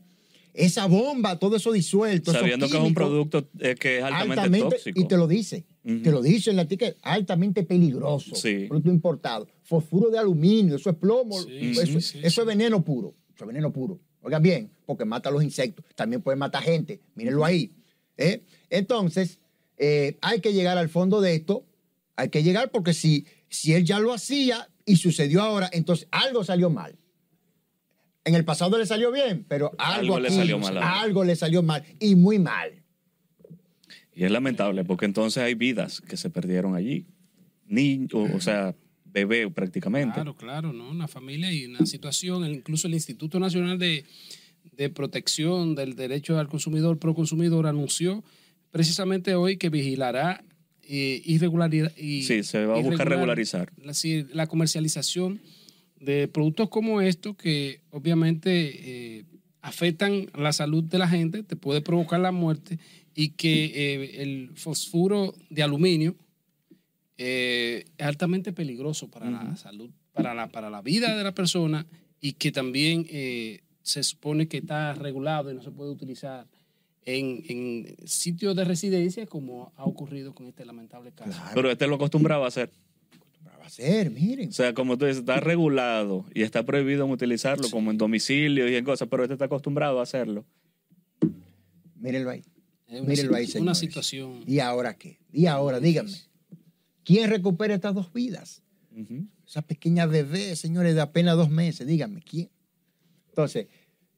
esa 0.54 0.86
bomba, 0.86 1.38
todo 1.38 1.56
eso 1.56 1.72
disuelto. 1.72 2.30
Sabiendo 2.32 2.68
que 2.68 2.76
es 2.76 2.82
un 2.82 2.94
producto 2.94 3.48
eh, 3.58 3.74
que 3.78 3.98
es 3.98 4.04
altamente, 4.04 4.60
tóxico. 4.60 5.00
Y 5.00 5.06
te 5.06 5.16
lo 5.16 5.26
dice. 5.26 5.64
Te 5.84 6.12
lo 6.12 6.22
dice 6.22 6.50
en 6.50 6.56
la 6.56 6.62
etiqueta. 6.62 6.96
Altamente 7.02 7.64
peligroso. 7.64 8.36
Sí. 8.36 8.66
Producto 8.68 8.88
importado. 8.90 9.48
Fosfuro 9.64 10.10
de 10.10 10.18
aluminio. 10.18 10.76
Eso 10.76 10.90
es 10.90 10.96
plomo. 10.96 11.40
Sí, 11.42 11.72
eso, 11.72 11.86
sí, 11.86 12.00
sí, 12.00 12.20
eso 12.22 12.42
es 12.42 12.46
veneno 12.46 12.84
puro. 12.84 13.14
Eso 13.34 13.44
es 13.44 13.46
veneno 13.46 13.72
puro. 13.72 14.00
Oigan 14.22 14.42
bien, 14.42 14.70
porque 14.86 15.04
mata 15.04 15.28
a 15.28 15.32
los 15.32 15.42
insectos. 15.42 15.84
También 15.94 16.22
puede 16.22 16.36
matar 16.36 16.62
gente. 16.62 17.00
Mírenlo 17.14 17.44
ahí. 17.44 17.72
¿eh? 18.16 18.42
Entonces, 18.70 19.38
eh, 19.78 20.18
hay 20.20 20.40
que 20.40 20.52
llegar 20.52 20.78
al 20.78 20.88
fondo 20.88 21.20
de 21.20 21.34
esto. 21.34 21.66
Hay 22.16 22.28
que 22.28 22.42
llegar 22.42 22.70
porque 22.70 22.94
si, 22.94 23.26
si 23.48 23.72
él 23.72 23.84
ya 23.84 23.98
lo 23.98 24.12
hacía 24.12 24.68
y 24.84 24.96
sucedió 24.96 25.42
ahora, 25.42 25.70
entonces 25.72 26.08
algo 26.10 26.44
salió 26.44 26.70
mal. 26.70 26.96
En 28.24 28.34
el 28.34 28.44
pasado 28.44 28.78
le 28.78 28.86
salió 28.86 29.10
bien, 29.10 29.44
pero 29.48 29.72
algo, 29.78 30.14
Algo 30.14 30.20
le 30.20 30.30
salió 30.30 30.58
mal. 30.58 30.78
Algo 30.78 31.24
le 31.24 31.34
salió 31.34 31.62
mal 31.62 31.84
y 31.98 32.14
muy 32.14 32.38
mal. 32.38 32.82
Y 34.14 34.24
es 34.24 34.30
lamentable 34.30 34.84
porque 34.84 35.06
entonces 35.06 35.42
hay 35.42 35.54
vidas 35.54 36.00
que 36.00 36.16
se 36.16 36.30
perdieron 36.30 36.76
allí. 36.76 37.06
O 38.12 38.40
sea, 38.40 38.76
bebé 39.12 39.50
prácticamente. 39.50 40.14
Claro, 40.14 40.34
claro, 40.34 40.72
¿no? 40.72 40.88
Una 40.90 41.08
familia 41.08 41.52
y 41.52 41.66
una 41.66 41.84
situación, 41.86 42.44
incluso 42.44 42.86
el 42.86 42.94
Instituto 42.94 43.38
Nacional 43.38 43.78
de, 43.78 44.04
de 44.76 44.90
Protección 44.90 45.74
del 45.74 45.94
Derecho 45.94 46.38
al 46.38 46.48
Consumidor, 46.48 46.98
Proconsumidor, 46.98 47.66
anunció 47.66 48.24
precisamente 48.70 49.34
hoy 49.34 49.56
que 49.56 49.68
vigilará 49.68 50.44
eh, 50.82 51.22
irregularidad 51.24 51.96
y 51.96 52.22
Sí, 52.22 52.42
se 52.42 52.66
va 52.66 52.76
a 52.76 52.80
buscar 52.80 53.08
regularizar. 53.08 53.72
La, 53.82 53.92
la 54.32 54.46
comercialización 54.46 55.40
de 56.00 56.26
productos 56.26 56.68
como 56.68 57.00
estos 57.00 57.36
que 57.36 57.80
obviamente 57.90 59.20
eh, 59.20 59.24
afectan 59.60 60.26
la 60.36 60.52
salud 60.52 60.82
de 60.82 60.98
la 60.98 61.08
gente, 61.08 61.44
te 61.44 61.54
puede 61.54 61.80
provocar 61.80 62.18
la 62.18 62.32
muerte 62.32 62.78
y 63.14 63.30
que 63.30 63.64
eh, 63.66 64.22
el 64.22 64.50
fosfuro 64.54 65.34
de 65.50 65.62
aluminio 65.62 66.16
eh, 67.18 67.84
es 67.98 68.06
altamente 68.06 68.52
peligroso 68.52 69.08
para 69.10 69.30
la 69.30 69.56
salud, 69.56 69.90
para 70.12 70.34
la, 70.34 70.48
para 70.48 70.70
la 70.70 70.82
vida 70.82 71.16
de 71.16 71.22
la 71.24 71.34
persona 71.34 71.86
y 72.20 72.32
que 72.34 72.52
también 72.52 73.06
eh, 73.10 73.60
se 73.82 74.02
supone 74.02 74.48
que 74.48 74.58
está 74.58 74.94
regulado 74.94 75.50
y 75.50 75.54
no 75.54 75.62
se 75.62 75.70
puede 75.70 75.90
utilizar 75.90 76.46
en, 77.04 77.42
en 77.48 77.96
sitios 78.06 78.54
de 78.56 78.64
residencia 78.64 79.26
como 79.26 79.72
ha 79.76 79.84
ocurrido 79.84 80.34
con 80.34 80.46
este 80.46 80.64
lamentable 80.64 81.12
caso. 81.12 81.32
Claro. 81.32 81.50
Pero 81.54 81.70
este 81.70 81.86
lo 81.86 81.96
acostumbraba 81.96 82.44
a 82.44 82.48
hacer. 82.48 82.70
Va 83.60 83.66
a 83.66 83.70
ser, 83.70 84.10
miren. 84.10 84.48
O 84.48 84.52
sea, 84.52 84.72
como 84.74 84.96
tú 84.98 85.04
dices, 85.06 85.20
está 85.20 85.38
regulado 85.40 86.24
y 86.34 86.42
está 86.42 86.64
prohibido 86.64 87.04
en 87.04 87.10
utilizarlo 87.12 87.68
como 87.70 87.90
en 87.90 87.98
domicilio 87.98 88.68
y 88.68 88.74
en 88.76 88.84
cosas, 88.84 89.08
pero 89.08 89.22
este 89.24 89.34
está 89.34 89.44
acostumbrado 89.46 90.00
a 90.00 90.02
hacerlo. 90.04 90.44
Mírenlo 91.96 92.30
ahí. 92.30 92.42
Es 92.88 93.00
una, 93.00 93.08
Mírenlo 93.08 93.36
ahí, 93.36 93.46
situ- 93.46 93.60
una 93.62 93.74
señores. 93.74 93.78
situación. 93.78 94.44
¿Y 94.46 94.58
ahora 94.58 94.94
qué? 94.94 95.18
¿Y 95.32 95.46
ahora? 95.46 95.80
Díganme. 95.80 96.12
¿Quién 97.04 97.30
recupera 97.30 97.74
estas 97.74 97.94
dos 97.94 98.12
vidas? 98.12 98.62
Ujú. 98.96 99.26
Esa 99.46 99.62
pequeña 99.62 100.06
bebé, 100.06 100.54
señores, 100.56 100.94
de 100.94 101.00
apenas 101.00 101.36
dos 101.36 101.50
meses. 101.50 101.86
Díganme, 101.86 102.20
¿quién? 102.22 102.50
Entonces, 103.28 103.66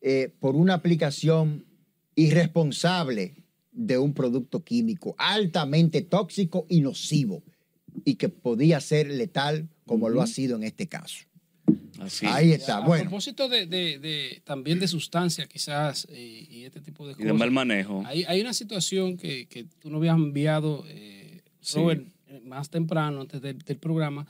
eh, 0.00 0.32
por 0.40 0.56
una 0.56 0.74
aplicación 0.74 1.64
irresponsable 2.16 3.34
de 3.72 3.98
un 3.98 4.12
producto 4.14 4.62
químico 4.64 5.14
altamente 5.18 6.02
tóxico 6.02 6.66
y 6.68 6.80
nocivo 6.80 7.42
y 8.04 8.14
que 8.16 8.28
podía 8.28 8.80
ser 8.80 9.08
letal 9.08 9.68
como 9.86 10.08
lo 10.08 10.22
ha 10.22 10.26
sido 10.26 10.56
en 10.56 10.64
este 10.64 10.86
caso. 10.88 11.24
Así. 12.00 12.26
Ahí 12.26 12.52
está. 12.52 12.78
a 12.78 12.80
Bueno, 12.86 13.04
propósito 13.04 13.48
de, 13.48 13.66
de- 13.66 13.98
de- 13.98 14.42
también 14.44 14.78
de 14.80 14.88
sustancias 14.88 15.48
quizás 15.48 16.06
eh, 16.10 16.46
y 16.50 16.64
este 16.64 16.80
tipo 16.80 17.06
de 17.06 17.12
Y 17.12 17.14
cosas. 17.14 17.26
de 17.26 17.32
mal 17.32 17.50
manejo. 17.50 18.02
Hay, 18.06 18.24
hay 18.24 18.40
una 18.40 18.52
situación 18.52 19.16
que, 19.16 19.46
que 19.46 19.64
tú 19.64 19.90
no 19.90 19.98
habías 19.98 20.16
enviado, 20.16 20.84
eh. 20.88 21.42
Robert, 21.72 22.04
más 22.42 22.70
temprano, 22.70 23.20
antes 23.20 23.40
del, 23.42 23.58
del 23.58 23.76
programa, 23.78 24.26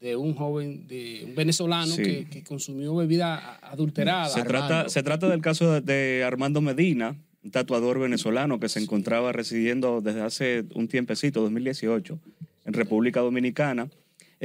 de 0.00 0.16
un 0.16 0.34
joven, 0.34 0.86
de 0.86 1.22
un 1.26 1.34
venezolano 1.34 1.94
Sí. 1.94 2.02
que, 2.02 2.24
que 2.28 2.42
consumió 2.44 2.94
bebida 2.94 3.56
adulterada. 3.62 4.28
Se 4.28 4.40
Armando. 4.40 4.66
trata, 4.68 4.88
se 4.88 5.02
trata 5.02 5.28
del 5.28 5.40
caso 5.40 5.72
de, 5.72 5.80
de 5.80 6.24
Armando 6.24 6.60
Medina, 6.60 7.16
un 7.42 7.50
tatuador 7.50 7.98
venezolano 7.98 8.58
que 8.60 8.68
se 8.68 8.80
encontraba 8.80 9.32
residiendo 9.32 10.00
desde 10.00 10.22
hace 10.22 10.64
un 10.74 10.88
tiempecito, 10.88 11.40
2018, 11.42 12.18
en 12.66 12.72
República 12.72 13.20
Dominicana. 13.20 13.88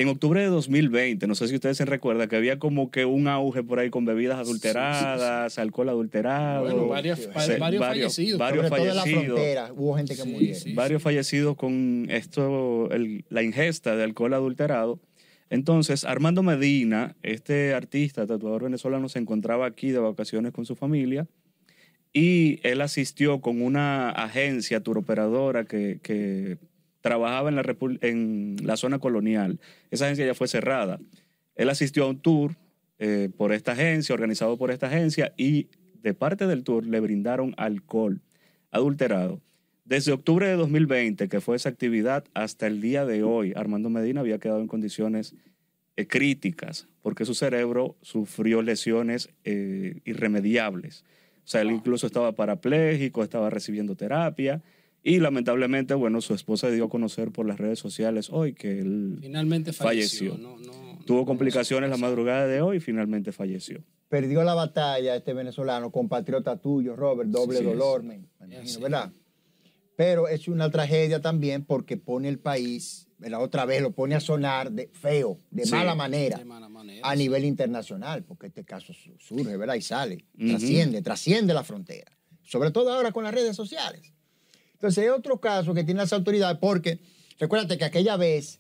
En 0.02 0.08
octubre 0.08 0.40
de 0.42 0.48
2020, 0.48 1.28
no 1.28 1.36
sé 1.36 1.48
si 1.48 1.56
ustedes 1.56 1.78
se 1.78 1.86
recuerdan, 1.86 2.30
que 2.30 2.36
había 2.36 2.58
como 2.60 2.90
que 2.92 3.06
un 3.06 3.28
auge 3.28 3.64
por 3.64 3.80
ahí 3.80 3.90
con 3.90 4.06
bebidas 4.06 4.38
adulteradas, 4.40 5.60
alcohol 5.60 5.90
adulterado. 5.90 6.64
Bueno, 6.64 6.88
varios, 6.88 7.20
Sí, 7.20 7.28
varios, 7.34 7.60
varios- 7.60 7.86
fallecidos. 7.86 8.40
varios 8.40 8.68
Sobre 8.68 8.80
todo 8.82 8.90
en 8.92 8.96
la 8.96 9.02
fallecidos. 9.02 9.26
frontera 9.36 9.74
hubo 9.76 9.96
gente 9.98 10.16
que 10.16 10.22
Sí, 10.22 10.30
murió. 10.30 10.56
sí. 10.56 10.74
varios 10.74 11.02
fallecidos 11.04 11.56
con 11.58 12.08
esto, 12.10 12.90
el- 12.92 13.26
la 13.30 13.44
ingesta 13.44 13.96
de 13.96 14.04
alcohol 14.04 14.34
adulterado. 14.34 15.00
Entonces, 15.50 16.06
Armando 16.06 16.44
Medina, 16.44 17.16
este 17.24 17.74
artista, 17.74 18.28
tatuador 18.28 18.64
venezolano, 18.64 19.10
se 19.10 19.20
encontraba 19.20 19.66
aquí 19.66 19.90
de 19.90 20.00
vacaciones 20.00 20.52
con 20.54 20.66
su 20.66 20.76
familia 20.76 21.28
y 22.14 22.60
él 22.64 22.82
asistió 22.82 23.42
con 23.42 23.62
una 23.62 24.12
agencia 24.12 24.82
turoperadora 24.82 25.66
que, 25.66 26.00
que 26.02 26.58
trabajaba 27.02 27.50
en 27.50 27.56
la, 27.56 27.76
en 28.02 28.56
la 28.64 28.78
zona 28.78 29.00
colonial. 29.00 29.60
Esa 29.92 30.06
agencia 30.06 30.26
ya 30.26 30.34
fue 30.34 30.48
cerrada. 30.48 31.00
Él 31.56 31.70
asistió 31.70 32.06
a 32.06 32.10
un 32.10 32.20
tour 32.20 32.56
eh, 33.00 33.30
por 33.36 33.54
esta 33.54 33.74
agencia, 33.74 34.14
organizado 34.14 34.58
por 34.58 34.72
esta 34.72 34.88
agencia, 34.88 35.34
y 35.38 35.68
de 36.02 36.14
parte 36.14 36.48
del 36.48 36.64
tour 36.64 36.86
le 36.86 37.00
brindaron 37.00 37.54
alcohol 37.58 38.22
adulterado. 38.72 39.42
Desde 39.86 40.12
octubre 40.12 40.48
de 40.48 40.56
2020, 40.56 41.30
que 41.30 41.42
fue 41.42 41.56
esa 41.56 41.70
actividad, 41.70 42.26
hasta 42.34 42.68
el 42.68 42.80
día 42.80 43.06
de 43.06 43.24
hoy, 43.24 43.54
Armando 43.56 43.90
Medina 43.90 44.22
había 44.22 44.38
quedado 44.38 44.60
en 44.60 44.68
condiciones 44.68 45.34
eh, 45.96 46.08
críticas 46.08 46.88
porque 47.02 47.26
su 47.26 47.34
cerebro 47.34 47.96
sufrió 48.02 48.62
lesiones 48.62 49.30
eh, 49.46 50.02
irremediables. 50.06 51.04
O 51.44 51.48
sea, 51.48 51.62
él 51.62 51.72
incluso 51.72 52.06
estaba 52.06 52.34
parapléjico, 52.34 53.24
estaba 53.24 53.50
recibiendo 53.50 53.96
terapia 53.96 54.62
y 55.04 55.20
lamentablemente, 55.20 55.94
bueno, 55.94 56.22
su 56.22 56.34
esposa 56.34 56.70
dio 56.70 56.86
a 56.86 56.90
conocer 56.90 57.32
por 57.32 57.46
las 57.46 57.58
redes 57.58 57.80
sociales 57.80 58.30
hoy 58.32 58.54
que 58.54 58.80
él 58.80 59.18
Finalmente 59.22 59.74
falleció. 59.74 60.34
Falleció. 60.34 60.38
No, 60.38 60.58
no- 60.60 61.00
tuvo 61.06 61.20
no 61.20 61.26
complicaciones 61.26 61.90
la 61.90 61.98
madrugada 61.98 62.48
de 62.48 62.62
hoy 62.62 62.78
y 62.78 62.80
finalmente 62.80 63.32
falleció. 63.32 63.84
Perdió 64.10 64.44
la 64.44 64.54
batalla 64.56 65.16
este 65.16 65.34
venezolano, 65.34 65.92
compatriota 65.92 66.58
tuyo, 66.60 66.96
Robert, 66.96 67.30
doble 67.30 67.60
Sí, 67.60 67.64
dolor, 67.64 68.04
me, 68.04 68.22
imagino. 68.46 68.80
¿verdad? 68.82 69.12
Pero 69.96 70.28
es 70.28 70.48
una 70.48 70.70
tragedia 70.72 71.22
también 71.22 71.66
porque 71.66 71.98
pone 71.98 72.30
el 72.30 72.40
país, 72.40 73.08
¿verdad? 73.18 73.42
otra 73.44 73.66
vez 73.66 73.82
lo 73.82 73.92
pone 73.92 74.16
a 74.16 74.20
sonar 74.20 74.72
de 74.72 74.88
feo, 74.94 75.40
de 75.52 75.66
Sí. 75.66 75.72
mala 75.72 75.94
manera. 75.94 76.38
De 76.38 76.46
mala 76.46 76.70
manera. 76.70 77.02
a 77.08 77.16
nivel 77.16 77.44
internacional, 77.46 78.24
porque 78.24 78.48
este 78.48 78.64
caso 78.64 78.94
su- 78.94 79.16
surge, 79.20 79.58
¿verdad? 79.58 79.76
Y 79.76 79.82
sale, 79.82 80.26
trasciende, 80.38 81.02
trasciende 81.02 81.54
la 81.54 81.64
frontera. 81.64 82.12
Sobre 82.44 82.72
todo 82.72 82.92
ahora 82.94 83.12
con 83.12 83.24
las 83.26 83.34
redes 83.34 83.56
sociales. 83.56 84.14
Entonces, 84.80 85.04
hay 85.04 85.10
otro 85.10 85.40
caso 85.42 85.74
que 85.74 85.84
tienen 85.84 85.98
las 85.98 86.14
autoridades, 86.14 86.58
porque 86.60 87.00
recuérdate 87.38 87.78
que 87.78 87.84
aquella 87.84 88.16
vez 88.16 88.60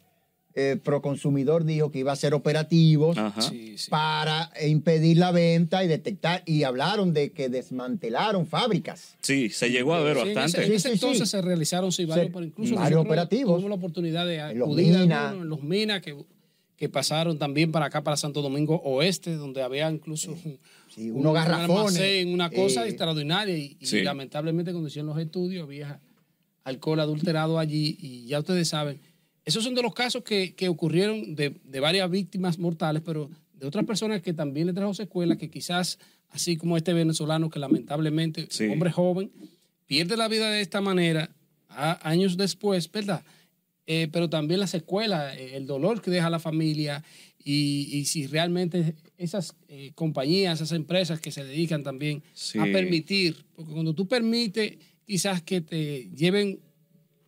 eh, 0.53 0.77
Proconsumidor 0.83 1.63
dijo 1.63 1.91
que 1.91 1.99
iba 1.99 2.11
a 2.11 2.13
hacer 2.15 2.33
operativos 2.33 3.17
Ajá. 3.17 3.41
Sí, 3.41 3.77
sí. 3.77 3.89
para 3.89 4.51
impedir 4.67 5.17
la 5.17 5.31
venta 5.31 5.81
y 5.83 5.87
detectar, 5.87 6.43
y 6.45 6.63
hablaron 6.63 7.13
de 7.13 7.31
que 7.31 7.47
desmantelaron 7.47 8.45
fábricas. 8.47 9.15
Sí, 9.21 9.49
se 9.49 9.69
llegó 9.71 9.93
a 9.93 10.01
ver 10.01 10.15
Sí, 10.17 10.21
en 10.23 10.27
ese- 10.31 10.35
bastante. 10.41 10.67
En 10.67 10.73
ese, 10.73 10.89
Sí, 10.89 10.97
sí, 10.97 11.05
entonces 11.05 11.29
sí. 11.29 11.37
se 11.37 11.41
realizaron 11.41 11.91
sí, 11.93 12.03
varios, 12.03 12.33
Se- 12.33 12.43
incluso 12.43 12.75
varios 12.75 12.99
operativos. 12.99 13.53
Tuvimos 13.53 13.69
la 13.69 13.75
oportunidad 13.75 14.25
de 14.25 14.37
En 14.39 14.59
los 14.59 14.75
minas. 14.75 15.35
los 15.37 15.63
minas 15.63 16.01
que, 16.01 16.17
que 16.75 16.89
pasaron 16.89 17.37
también 17.37 17.71
para 17.71 17.85
acá, 17.85 18.03
para 18.03 18.17
Santo 18.17 18.41
Domingo 18.41 18.81
Oeste, 18.83 19.35
donde 19.35 19.61
había 19.61 19.89
incluso 19.89 20.31
un, 20.31 20.59
Sí, 20.93 21.11
un- 21.11 21.17
unos 21.19 21.27
un 21.29 21.33
garrafones. 21.35 21.77
almacén, 21.77 22.33
una 22.33 22.49
cosa 22.49 22.85
eh, 22.85 22.89
extraordinaria. 22.89 23.55
Y, 23.57 23.77
y 23.79 23.85
Sí. 23.85 24.01
lamentablemente, 24.01 24.71
cuando 24.71 24.89
hicieron 24.89 25.07
los 25.07 25.19
estudios, 25.19 25.63
había 25.63 26.01
alcohol 26.69 26.99
adulterado 26.99 27.59
allí. 27.59 27.97
Y 27.99 28.25
ya 28.25 28.39
ustedes 28.39 28.67
saben, 28.69 28.99
esos 29.45 29.63
son 29.63 29.75
de 29.75 29.81
los 29.81 29.93
casos 29.93 30.23
que, 30.23 30.53
que 30.55 30.69
ocurrieron 30.69 31.35
de, 31.35 31.55
de 31.63 31.79
varias 31.79 32.09
víctimas 32.09 32.57
mortales, 32.59 33.01
pero 33.05 33.29
de 33.53 33.67
otras 33.67 33.85
personas 33.85 34.21
que 34.21 34.33
también 34.33 34.67
le 34.67 34.73
trajo 34.73 34.93
secuelas, 34.93 35.37
que 35.37 35.49
quizás, 35.49 35.99
así 36.29 36.55
como 36.55 36.77
este 36.77 36.93
venezolano 36.93 37.49
que 37.49 37.59
lamentablemente, 37.59 38.47
Sí. 38.49 38.67
hombre 38.67 38.91
joven, 38.91 39.31
pierde 39.85 40.15
la 40.15 40.27
vida 40.27 40.49
de 40.49 40.61
esta 40.61 40.79
manera 40.81 41.29
a- 41.67 41.99
años 42.09 42.37
después, 42.37 42.89
¿verdad? 42.91 43.23
Eh, 43.87 44.07
pero 44.11 44.29
también 44.29 44.59
la 44.59 44.67
secuela, 44.67 45.35
eh, 45.35 45.57
el 45.57 45.65
dolor 45.65 46.01
que 46.01 46.11
deja 46.11 46.29
la 46.29 46.39
familia 46.39 47.03
y, 47.43 47.89
y 47.91 48.05
si 48.05 48.27
realmente 48.27 48.93
esas 49.17 49.55
eh, 49.67 49.91
compañías, 49.95 50.61
esas 50.61 50.73
empresas 50.73 51.19
que 51.19 51.31
se 51.31 51.43
dedican 51.43 51.83
también 51.83 52.21
Sí. 52.33 52.59
a 52.59 52.63
permitir, 52.65 53.43
porque 53.55 53.71
cuando 53.73 53.93
tú 53.95 54.07
permites 54.07 54.73
quizás 55.09 55.41
que 55.41 55.59
te 55.59 56.07
lleven 56.15 56.59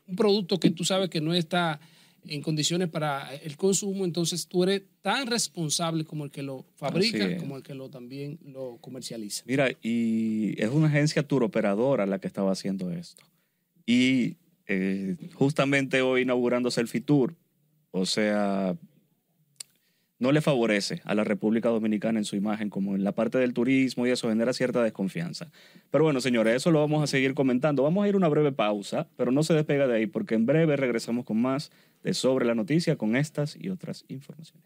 un 0.06 0.16
producto 0.16 0.60
que 0.60 0.70
tú 0.70 0.84
sabes 0.84 1.10
que 1.10 1.20
no 1.20 1.34
está 1.34 1.80
en 2.28 2.44
condiciones 2.44 2.90
para 2.90 3.34
el 3.34 3.58
consumo, 3.58 4.06
entonces 4.06 4.46
tú 4.46 4.62
eres 4.62 4.84
tan 5.02 5.26
responsable 5.26 6.06
como 6.06 6.26
el 6.26 6.30
que 6.30 6.44
lo 6.44 6.64
fabrica, 6.76 7.38
como 7.38 7.58
el 7.58 7.64
que 7.64 7.74
lo 7.74 7.90
también 7.90 8.38
lo 8.46 8.78
comercializa. 8.82 9.44
Mira, 9.48 9.72
y 9.82 10.54
es 10.62 10.70
una 10.70 10.90
agencia 10.90 11.24
turoperadora 11.24 12.06
la 12.06 12.20
que 12.20 12.28
estaba 12.28 12.52
haciendo 12.52 12.92
esto. 12.92 13.24
Y 13.88 14.36
eh, 14.68 15.16
justamente 15.34 16.04
hoy 16.04 16.22
inaugurándose 16.22 16.82
el 16.82 16.88
FITUR, 16.88 17.36
o 17.90 18.06
sea, 18.06 18.78
no 20.22 20.32
le 20.32 20.42
favorece 20.42 21.02
a 21.04 21.16
la 21.16 21.24
República 21.24 21.70
Dominicana 21.70 22.20
en 22.20 22.26
su 22.26 22.36
imagen, 22.36 22.70
como 22.70 22.94
en 22.94 23.04
la 23.04 23.12
parte 23.12 23.40
del 23.40 23.56
turismo 23.56 24.06
y 24.06 24.12
eso 24.12 24.30
genera 24.30 24.54
cierta 24.54 24.84
desconfianza. 24.84 25.50
Pero 25.90 26.04
bueno, 26.04 26.22
señores, 26.22 26.58
eso 26.58 26.70
lo 26.70 26.80
vamos 26.80 27.04
a 27.04 27.08
seguir 27.08 27.34
comentando. 27.34 27.82
Vamos 27.82 28.06
a 28.06 28.08
ir 28.08 28.16
una 28.16 28.28
breve 28.28 28.52
pausa, 28.52 29.10
pero 29.18 29.32
no 29.32 29.42
se 29.42 29.56
despega 29.56 29.88
de 29.88 29.96
ahí, 29.96 30.06
porque 30.06 30.36
en 30.36 30.46
breve 30.46 30.78
regresamos 30.78 31.26
con 31.26 31.42
más 31.42 31.72
de 32.04 32.14
Sobre 32.14 32.46
la 32.46 32.54
Noticia, 32.54 32.98
con 32.98 33.16
estas 33.16 33.58
y 33.60 33.70
otras 33.70 34.06
informaciones. 34.10 34.64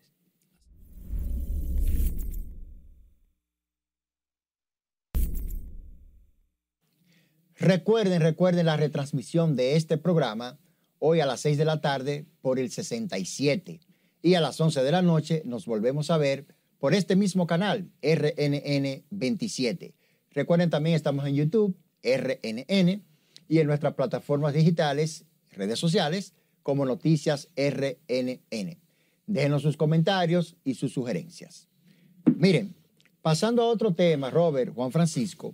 Recuerden, 7.57 8.19
recuerden 8.19 8.65
la 8.65 8.75
retransmisión 8.75 9.55
de 9.55 9.77
este 9.77 9.97
programa 9.97 10.59
hoy 10.99 11.21
a 11.21 11.25
las 11.25 11.39
6 11.39 11.57
de 11.57 11.63
la 11.63 11.79
tarde 11.79 12.25
por 12.41 12.59
el 12.59 12.69
67 12.69 13.79
y 14.25 14.33
a 14.33 14.41
las 14.41 14.59
11 14.59 14.81
de 14.81 14.91
la 14.91 15.03
noche 15.03 15.43
nos 15.45 15.67
volvemos 15.67 16.09
a 16.09 16.17
ver 16.17 16.47
por 16.79 16.95
este 16.95 17.15
mismo 17.15 17.45
canal, 17.45 17.91
RNN 18.01 19.03
27. 19.11 19.93
Recuerden 20.31 20.71
también 20.71 20.95
estamos 20.95 21.27
en 21.27 21.35
YouTube, 21.35 21.77
RNN, 22.01 23.03
y 23.47 23.59
en 23.59 23.67
nuestras 23.67 23.93
plataformas 23.93 24.55
digitales, 24.55 25.25
redes 25.51 25.77
sociales, 25.77 26.33
como 26.63 26.85
Noticias 26.85 27.49
RNN. 27.55 28.79
Déjenos 29.27 29.61
sus 29.61 29.77
comentarios 29.77 30.55
y 30.63 30.73
sus 30.73 30.91
sugerencias. 30.91 31.67
Miren, 32.35 32.73
pasando 33.21 33.61
a 33.61 33.67
otro 33.67 33.93
tema, 33.93 34.31
Robert, 34.31 34.73
Juan 34.73 34.91
Francisco, 34.91 35.53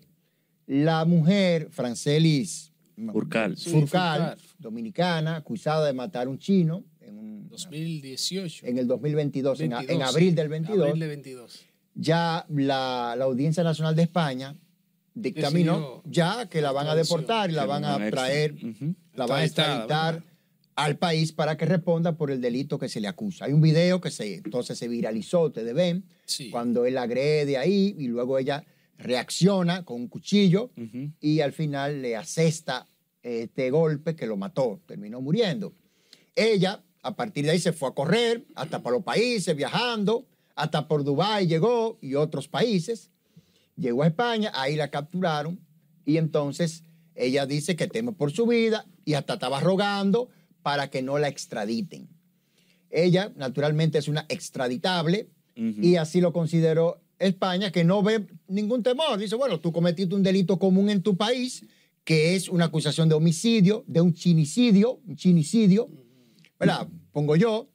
la 0.65 1.03
mujer 1.03 1.67
Francelis 1.71 2.71
Furcal. 3.11 3.57
Sí, 3.57 3.69
Furcal, 3.69 4.37
Furcal. 4.37 4.37
dominicana, 4.59 5.35
acusada 5.35 5.87
de 5.87 5.91
matar 5.91 6.27
a 6.27 6.29
un 6.29 6.39
chino 6.39 6.85
en, 7.01 7.17
un- 7.17 7.49
2018. 7.49 8.65
en 8.67 8.77
el 8.77 8.87
2022, 8.87 9.59
en, 9.61 9.73
a- 9.73 9.81
en 9.81 9.87
22, 9.87 10.09
abril 10.09 10.35
del 10.35 10.49
22, 10.49 10.87
Abril 10.87 10.99
del 10.99 11.09
22. 11.09 11.65
ya 11.95 12.45
la, 12.49 13.15
la 13.17 13.25
Audiencia 13.25 13.63
Nacional 13.63 13.95
de 13.95 14.03
España 14.03 14.55
dictaminó 15.13 15.73
Decidió 15.73 16.03
ya 16.05 16.49
que 16.49 16.61
la 16.61 16.71
van 16.71 16.87
a 16.87 16.95
deportar 16.95 17.49
y 17.49 17.53
la 17.53 17.65
van 17.65 17.83
a 17.85 17.97
traer, 18.09 18.55
la 19.13 19.25
van 19.25 19.41
a 19.41 19.45
extraditar 19.45 20.23
al 20.75 20.97
país 20.97 21.33
para 21.33 21.57
que 21.57 21.65
responda 21.65 22.15
por 22.17 22.31
el 22.31 22.39
delito 22.39 22.79
que 22.79 22.87
se 22.87 23.01
le 23.01 23.07
acusa. 23.09 23.45
Hay 23.45 23.51
un 23.53 23.61
video 23.61 23.99
que 23.99 24.09
se, 24.09 24.35
entonces 24.35 24.77
se 24.77 24.87
viralizó, 24.87 25.41
ustedes 25.47 25.73
ven, 25.73 26.05
Sí. 26.25 26.49
cuando 26.49 26.85
él 26.85 26.97
agrede 26.97 27.57
ahí 27.57 27.93
y 27.99 28.07
luego 28.07 28.39
ella 28.39 28.63
reacciona 28.97 29.83
con 29.83 29.99
un 30.01 30.07
cuchillo 30.07 30.71
y 31.19 31.41
al 31.41 31.51
final 31.51 32.01
le 32.01 32.15
asesta 32.15 32.87
este 33.21 33.69
golpe 33.69 34.15
que 34.15 34.25
lo 34.27 34.37
mató, 34.37 34.79
terminó 34.87 35.19
muriendo. 35.21 35.73
Ella, 36.35 36.81
a 37.01 37.15
partir 37.15 37.45
de 37.45 37.51
ahí, 37.51 37.59
se 37.59 37.73
fue 37.73 37.89
a 37.89 37.93
correr 37.93 38.45
hasta 38.55 38.81
para 38.83 38.95
los 38.95 39.03
países, 39.03 39.55
viajando, 39.55 40.27
hasta 40.55 40.87
por 40.87 41.03
Dubái 41.03 41.47
llegó 41.47 41.97
y 42.01 42.15
otros 42.15 42.47
países. 42.47 43.09
Llegó 43.75 44.03
a 44.03 44.07
España, 44.07 44.51
ahí 44.53 44.75
la 44.75 44.89
capturaron 44.89 45.59
y 46.05 46.17
entonces 46.17 46.83
ella 47.15 47.45
dice 47.45 47.75
que 47.75 47.87
teme 47.87 48.11
por 48.11 48.31
su 48.31 48.45
vida 48.45 48.85
y 49.05 49.13
hasta 49.13 49.33
estaba 49.33 49.59
rogando 49.59 50.29
para 50.61 50.89
que 50.89 51.01
no 51.01 51.17
la 51.17 51.27
extraditen. 51.27 52.07
Ella, 52.89 53.31
naturalmente, 53.35 53.97
es 53.97 54.07
una 54.07 54.25
extraditable 54.29 55.29
y 55.55 55.95
así 55.97 56.21
lo 56.21 56.33
consideró 56.33 57.01
España, 57.19 57.71
que 57.71 57.83
no 57.83 58.01
ve 58.01 58.25
ningún 58.47 58.83
temor. 58.83 59.17
Dice, 59.19 59.35
bueno, 59.35 59.59
tú 59.59 59.71
cometiste 59.71 60.15
un 60.15 60.23
delito 60.23 60.57
común 60.57 60.89
en 60.89 61.03
tu 61.03 61.15
país, 61.15 61.63
que 62.03 62.35
es 62.35 62.49
una 62.49 62.65
acusación 62.65 63.09
de 63.09 63.15
homicidio, 63.15 63.83
de 63.87 64.01
un 64.01 64.13
chinicidio, 64.13 64.99
un 65.05 65.15
chinicidio, 65.15 65.89
¿verdad? 66.61 66.87
Pongo 67.11 67.35
yo. 67.35 67.67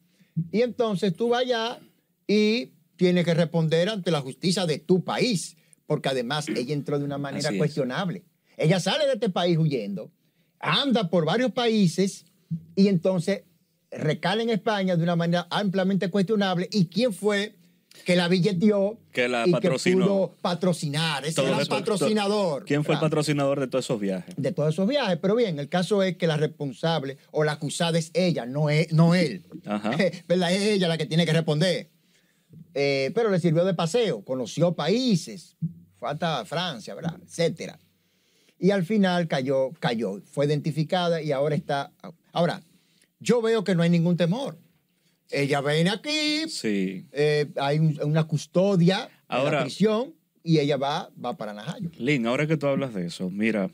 Y 0.53 0.63
entonces 0.63 1.15
tú 1.15 1.31
vas 1.31 1.43
allá 1.43 1.81
y 2.27 2.73
tienes 2.95 3.25
que 3.25 3.35
responder 3.35 3.89
ante 3.89 4.11
la 4.11 4.21
justicia 4.21 4.65
de 4.65 4.79
tu 4.79 5.03
país, 5.05 5.57
porque 5.87 6.09
además 6.09 6.49
ella 6.49 6.73
entró 6.73 6.99
de 6.99 7.05
una 7.05 7.19
manera 7.19 7.49
Así 7.49 7.57
es. 7.57 7.59
cuestionable. 7.59 8.23
Ella 8.57 8.79
sale 8.79 9.07
de 9.07 9.15
este 9.15 9.29
país 9.29 9.59
huyendo, 9.59 10.13
anda 10.61 11.11
por 11.11 11.25
varios 11.25 11.53
países 11.53 12.27
y 12.75 12.89
entonces 12.89 13.43
recala 13.91 14.43
en 14.43 14.51
España 14.51 14.97
de 14.97 15.03
una 15.03 15.17
manera 15.17 15.47
ampliamente 15.51 16.09
cuestionable 16.09 16.69
y 16.73 16.87
quién 16.87 17.13
fue 17.13 17.57
que 18.05 18.17
la 18.17 18.29
billeteó 18.29 18.99
Que 19.13 19.29
la 19.29 19.47
y 19.47 19.53
patrocinó. 19.53 19.99
que 19.99 20.05
pudo 20.09 20.35
patrocinar. 20.41 21.25
Ese 21.25 21.35
Todo 21.37 21.49
era 21.49 21.61
el 21.61 21.67
patrocinador. 21.67 22.65
¿Quién 22.65 22.85
fue 22.85 22.95
el 22.95 23.01
patrocinador 23.01 23.61
de 23.61 23.67
todos 23.67 23.85
esos 23.85 24.01
viajes? 24.01 24.35
De 24.37 24.53
todos 24.53 24.75
esos 24.75 24.87
viajes. 24.89 25.19
Pero 25.21 25.35
bien, 25.35 25.59
el 25.59 25.69
caso 25.69 26.03
es 26.03 26.17
que 26.17 26.27
la 26.27 26.37
responsable 26.37 27.19
o 27.31 27.45
la 27.45 27.53
acusada 27.53 27.99
es 27.99 28.11
ella, 28.15 28.47
no, 28.47 28.71
es, 28.71 28.93
no 28.93 29.15
él. 29.15 29.45
Ajá. 29.65 29.91
¿Verdad? 30.29 30.53
Es 30.53 30.63
ella 30.63 30.89
la 30.89 30.99
que 30.99 31.07
tiene 31.07 31.27
que 31.27 31.33
responder. 31.33 31.91
Eh, 32.75 33.11
pero 33.15 33.31
le 33.31 33.41
sirvió 33.41 33.65
de 33.65 33.73
paseo, 33.75 34.23
conoció 34.23 34.75
países, 34.75 35.57
fue 35.99 36.11
hasta 36.11 36.45
Francia, 36.45 36.95
¿verdad? 36.95 37.17
Etcétera. 37.23 37.79
Y 38.59 38.71
al 38.71 38.85
final 38.85 39.29
cayó, 39.29 39.73
cayó, 39.81 40.21
fue 40.31 40.47
identificada 40.47 41.23
y 41.23 41.33
ahora 41.33 41.55
está. 41.55 41.93
Ahora, 42.33 42.63
yo 43.19 43.41
veo 43.43 43.65
que 43.65 43.75
no 43.75 43.83
hay 43.83 43.91
ningún 43.91 44.17
temor. 44.17 44.59
Ella 45.31 45.61
viene 45.61 45.91
aquí, 45.91 46.49
Sí. 46.49 47.05
eh, 47.13 47.47
hay 47.57 47.79
un- 47.79 47.99
una 48.05 48.25
custodia 48.25 49.05
en 49.05 49.11
Ahora- 49.29 49.59
la 49.59 49.65
prisión 49.65 50.15
y 50.43 50.59
ella 50.59 50.77
va, 50.77 51.11
va 51.23 51.37
para 51.37 51.53
Najayo. 51.53 51.91
Lynn, 51.99 52.27
ahora 52.27 52.47
que 52.47 52.57
tú 52.57 52.67
hablas 52.67 52.95
de 52.95 53.07
eso, 53.07 53.31
mira, 53.31 53.71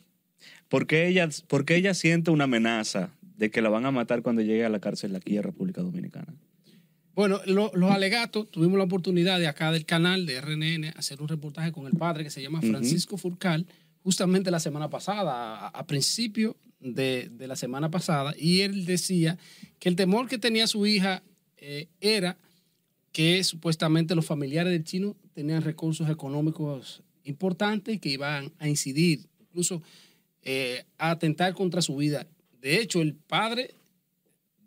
¿por 0.68 0.87
qué 0.87 1.09
ella, 1.09 1.28
por 1.49 1.64
qué 1.64 1.76
ella 1.76 1.92
siente 1.94 2.30
una 2.30 2.44
amenaza 2.44 3.11
de 3.37 3.50
que 3.50 3.61
la 3.61 3.68
van 3.68 3.85
a 3.85 3.90
matar 3.90 4.23
cuando 4.23 4.40
llegue 4.42 4.64
a 4.64 4.68
la 4.71 4.80
cárcel 4.80 5.14
aquí 5.14 5.37
en 5.37 5.42
República 5.42 5.82
Dominicana? 5.82 6.35
Bueno, 7.14 7.40
lo- 7.44 7.71
los 7.75 7.90
alegatos, 7.90 8.50
tuvimos 8.50 8.78
la 8.78 8.85
oportunidad 8.85 9.38
de 9.38 9.47
acá 9.47 9.71
del 9.71 9.85
canal 9.85 10.25
de 10.25 10.37
RNN 10.40 10.94
hacer 10.97 11.21
un 11.21 11.28
reportaje 11.28 11.71
con 11.71 11.87
el 11.87 11.92
padre 11.92 12.25
que 12.25 12.30
se 12.30 12.40
llama 12.40 12.62
Francisco 12.62 13.18
Furcal, 13.18 13.66
justamente 14.02 14.50
la 14.50 14.61
semana 14.61 14.88
pasada, 14.88 15.59
a, 15.59 15.68
a 15.68 15.87
principio 15.87 16.56
de, 16.80 17.28
de 17.30 17.47
la 17.47 17.54
semana 17.56 17.90
pasada, 17.90 18.35
y 18.38 18.62
él 18.62 18.87
decía 18.87 19.37
que 19.78 19.90
el 19.90 19.97
temor 19.97 20.26
que 20.26 20.38
tenía 20.38 20.66
su 20.66 20.87
hija 20.87 21.23
eh, 21.64 21.87
era 22.00 22.37
que 23.12 23.42
supuestamente 23.45 24.14
los 24.16 24.26
familiares 24.26 24.73
del 24.73 24.83
chino 24.85 25.16
tenían 25.33 25.62
recursos 25.62 26.11
económicos 26.11 27.02
importantes 27.25 27.95
y 27.95 27.99
que 27.99 28.09
iban 28.09 28.52
a 28.59 28.69
incidir, 28.69 29.26
incluso 29.40 29.81
eh, 30.42 30.85
a 30.99 31.11
atentar 31.12 31.54
contra 31.54 31.81
su 31.83 31.95
vida. 31.97 32.26
De 32.61 32.81
hecho, 32.81 33.00
el 33.00 33.14
padre 33.14 33.75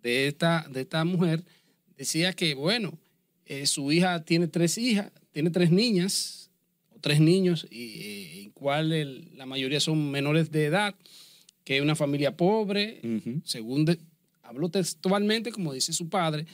de 0.01 0.27
esta, 0.27 0.65
de 0.71 0.81
esta 0.81 1.03
mujer 1.03 1.43
decía 1.97 2.33
que, 2.33 2.53
bueno, 2.53 2.97
eh, 3.45 3.65
su 3.65 3.91
hija 3.91 4.23
tiene 4.23 4.47
tres 4.47 4.77
hijas, 4.77 5.11
tiene 5.31 5.49
tres 5.49 5.71
niñas, 5.71 6.49
o 6.95 6.99
tres 6.99 7.19
niños, 7.19 7.67
y 7.69 8.43
en 8.43 8.51
cual 8.51 8.93
el- 8.93 9.31
la 9.37 9.45
mayoría 9.45 9.79
son 9.79 10.11
menores 10.11 10.49
de 10.51 10.65
edad, 10.65 10.95
que 11.65 11.77
es 11.77 11.81
una 11.81 11.95
familia 11.95 12.37
pobre, 12.37 13.01
según 13.43 13.83
de- 13.85 13.99
habló 14.43 14.69
textualmente, 14.69 15.51
como 15.51 15.73
dice 15.73 15.91
su 15.93 16.07
padre, 16.09 16.45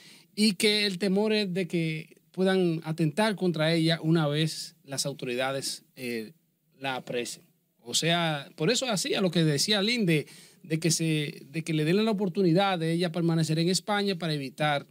y 0.46 0.54
que 0.54 0.86
el 0.86 0.98
temor 0.98 1.34
es 1.34 1.54
de 1.54 1.68
que 1.68 2.18
puedan 2.32 2.82
atentar 2.84 3.36
contra 3.36 3.74
ella 3.74 4.00
una 4.02 4.28
vez 4.28 4.76
las 4.86 5.06
autoridades 5.06 5.84
eh, 5.96 6.32
la 6.80 6.96
apresen. 6.96 7.44
O 7.84 7.94
sea, 7.94 8.50
por 8.56 8.70
eso 8.72 8.86
hacía 8.88 9.22
lo 9.22 9.30
que 9.32 9.44
decía 9.44 9.82
Lynn, 9.82 10.06
de, 10.06 10.26
que, 10.80 10.92
se, 10.92 11.42
de 11.52 11.64
que 11.64 11.74
le 11.74 11.84
den 11.86 12.04
la 12.06 12.12
oportunidad 12.12 12.80
de 12.80 12.92
ella 12.94 13.12
permanecer 13.12 13.60
en 13.60 13.70
España 13.70 14.16
para 14.18 14.34
evitar 14.34 14.86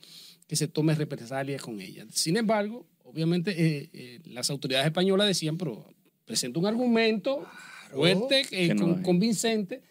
que 0.46 0.56
se 0.56 0.68
tome 0.68 0.94
represalias 0.94 1.62
con 1.62 1.80
ella. 1.80 2.04
Sin 2.12 2.36
embargo, 2.36 2.86
obviamente 3.04 3.50
eh, 3.52 3.90
eh, 3.92 4.20
las 4.26 4.50
autoridades 4.50 4.86
españolas 4.86 5.26
decían, 5.26 5.56
pero 5.56 5.84
presenta 6.26 6.58
un 6.60 6.66
argumento 6.66 7.46
fuerte, 7.92 8.42
eh, 8.50 8.74
no 8.74 8.82
con- 8.82 9.02
convincente, 9.02 9.82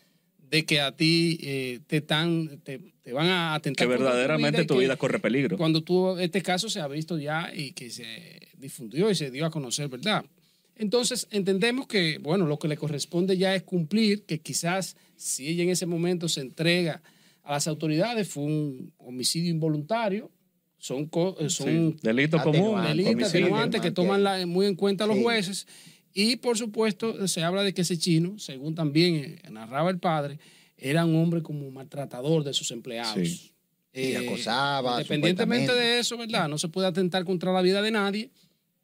de 0.49 0.65
que 0.65 0.81
a 0.81 0.91
ti 0.95 1.37
eh, 1.41 1.79
te, 1.87 1.97
están, 1.97 2.59
te, 2.63 2.79
te 3.03 3.13
van 3.13 3.27
a 3.27 3.53
atentar. 3.55 3.87
Que 3.87 3.93
tu 3.95 3.99
verdaderamente 4.03 4.65
tu 4.65 4.75
que 4.75 4.79
vida 4.81 4.95
corre 4.95 5.19
peligro. 5.19 5.57
Cuando 5.57 5.81
tú, 5.83 6.17
este 6.17 6.41
caso 6.41 6.69
se 6.69 6.79
ha 6.79 6.87
visto 6.87 7.17
ya 7.19 7.51
y 7.53 7.71
que 7.73 7.89
se 7.91 8.39
difundió 8.57 9.09
y 9.11 9.15
se 9.15 9.29
dio 9.31 9.45
a 9.45 9.51
conocer, 9.51 9.87
¿verdad? 9.89 10.25
Entonces 10.75 11.27
entendemos 11.31 11.87
que, 11.87 12.17
bueno, 12.19 12.45
lo 12.45 12.57
que 12.57 12.67
le 12.67 12.77
corresponde 12.77 13.37
ya 13.37 13.53
es 13.53 13.63
cumplir, 13.63 14.23
que 14.25 14.39
quizás 14.39 14.95
si 15.17 15.47
ella 15.49 15.63
en 15.63 15.69
ese 15.69 15.85
momento 15.85 16.29
se 16.29 16.41
entrega 16.41 17.01
a 17.43 17.53
las 17.53 17.67
autoridades, 17.67 18.27
fue 18.29 18.43
un 18.43 18.93
homicidio 18.97 19.51
involuntario, 19.51 20.31
son, 20.77 21.07
co- 21.07 21.35
eh, 21.39 21.49
son 21.49 21.67
Sí, 21.67 21.97
delitos 22.01 22.41
homicidio. 22.45 23.25
atenuantes 23.25 23.81
que 23.81 23.91
toman 23.91 24.23
la- 24.23 24.45
muy 24.45 24.65
en 24.67 24.75
cuenta 24.75 25.05
los 25.05 25.17
Sí. 25.17 25.23
jueces. 25.23 25.67
Y 26.13 26.37
por 26.37 26.57
supuesto, 26.57 27.27
se 27.27 27.43
habla 27.43 27.63
de 27.63 27.73
que 27.73 27.81
ese 27.81 27.97
chino, 27.97 28.39
según 28.39 28.75
también 28.75 29.15
eh, 29.15 29.49
narraba 29.49 29.89
el 29.89 29.99
padre, 29.99 30.39
era 30.77 31.05
un 31.05 31.15
hombre 31.15 31.41
como 31.41 31.69
maltratador 31.71 32.43
de 32.43 32.53
sus 32.53 32.71
empleados. 32.71 33.27
Sí. 33.27 33.51
Y 33.93 34.15
acosaba, 34.15 34.93
Independientemente 35.01 35.73
de 35.73 35.99
eso, 35.99 36.17
¿verdad? 36.17 36.47
No 36.47 36.57
se 36.57 36.69
puede 36.69 36.87
atentar 36.87 37.25
contra 37.25 37.51
la 37.51 37.61
vida 37.61 37.81
de 37.81 37.91
nadie. 37.91 38.31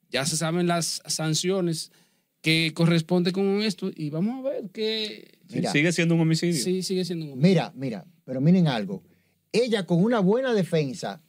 Ya 0.10 0.26
se 0.26 0.36
saben 0.36 0.68
las 0.68 1.02
sanciones 1.06 1.92
que 2.42 2.74
corresponden 2.74 3.34
con 3.34 3.62
esto 3.62 3.92
y 3.96 4.10
vamos 4.10 4.46
a 4.46 4.50
ver 4.50 4.70
que 4.72 5.40
Mira. 5.50 5.72
sigue 5.72 5.92
siendo 5.92 6.16
un 6.16 6.22
homicidio. 6.22 6.62
sí 6.62 6.84
sigue 6.84 7.06
siendo 7.06 7.26
un 7.26 7.32
homicidio. 7.34 7.50
Mira, 7.50 7.74
mira, 7.76 8.06
pero 8.24 8.42
miren 8.42 8.68
algo. 8.68 9.04
Ella 9.52 9.86
con 9.86 10.04
una 10.04 10.20
buena 10.20 10.54
defensa 10.54 11.22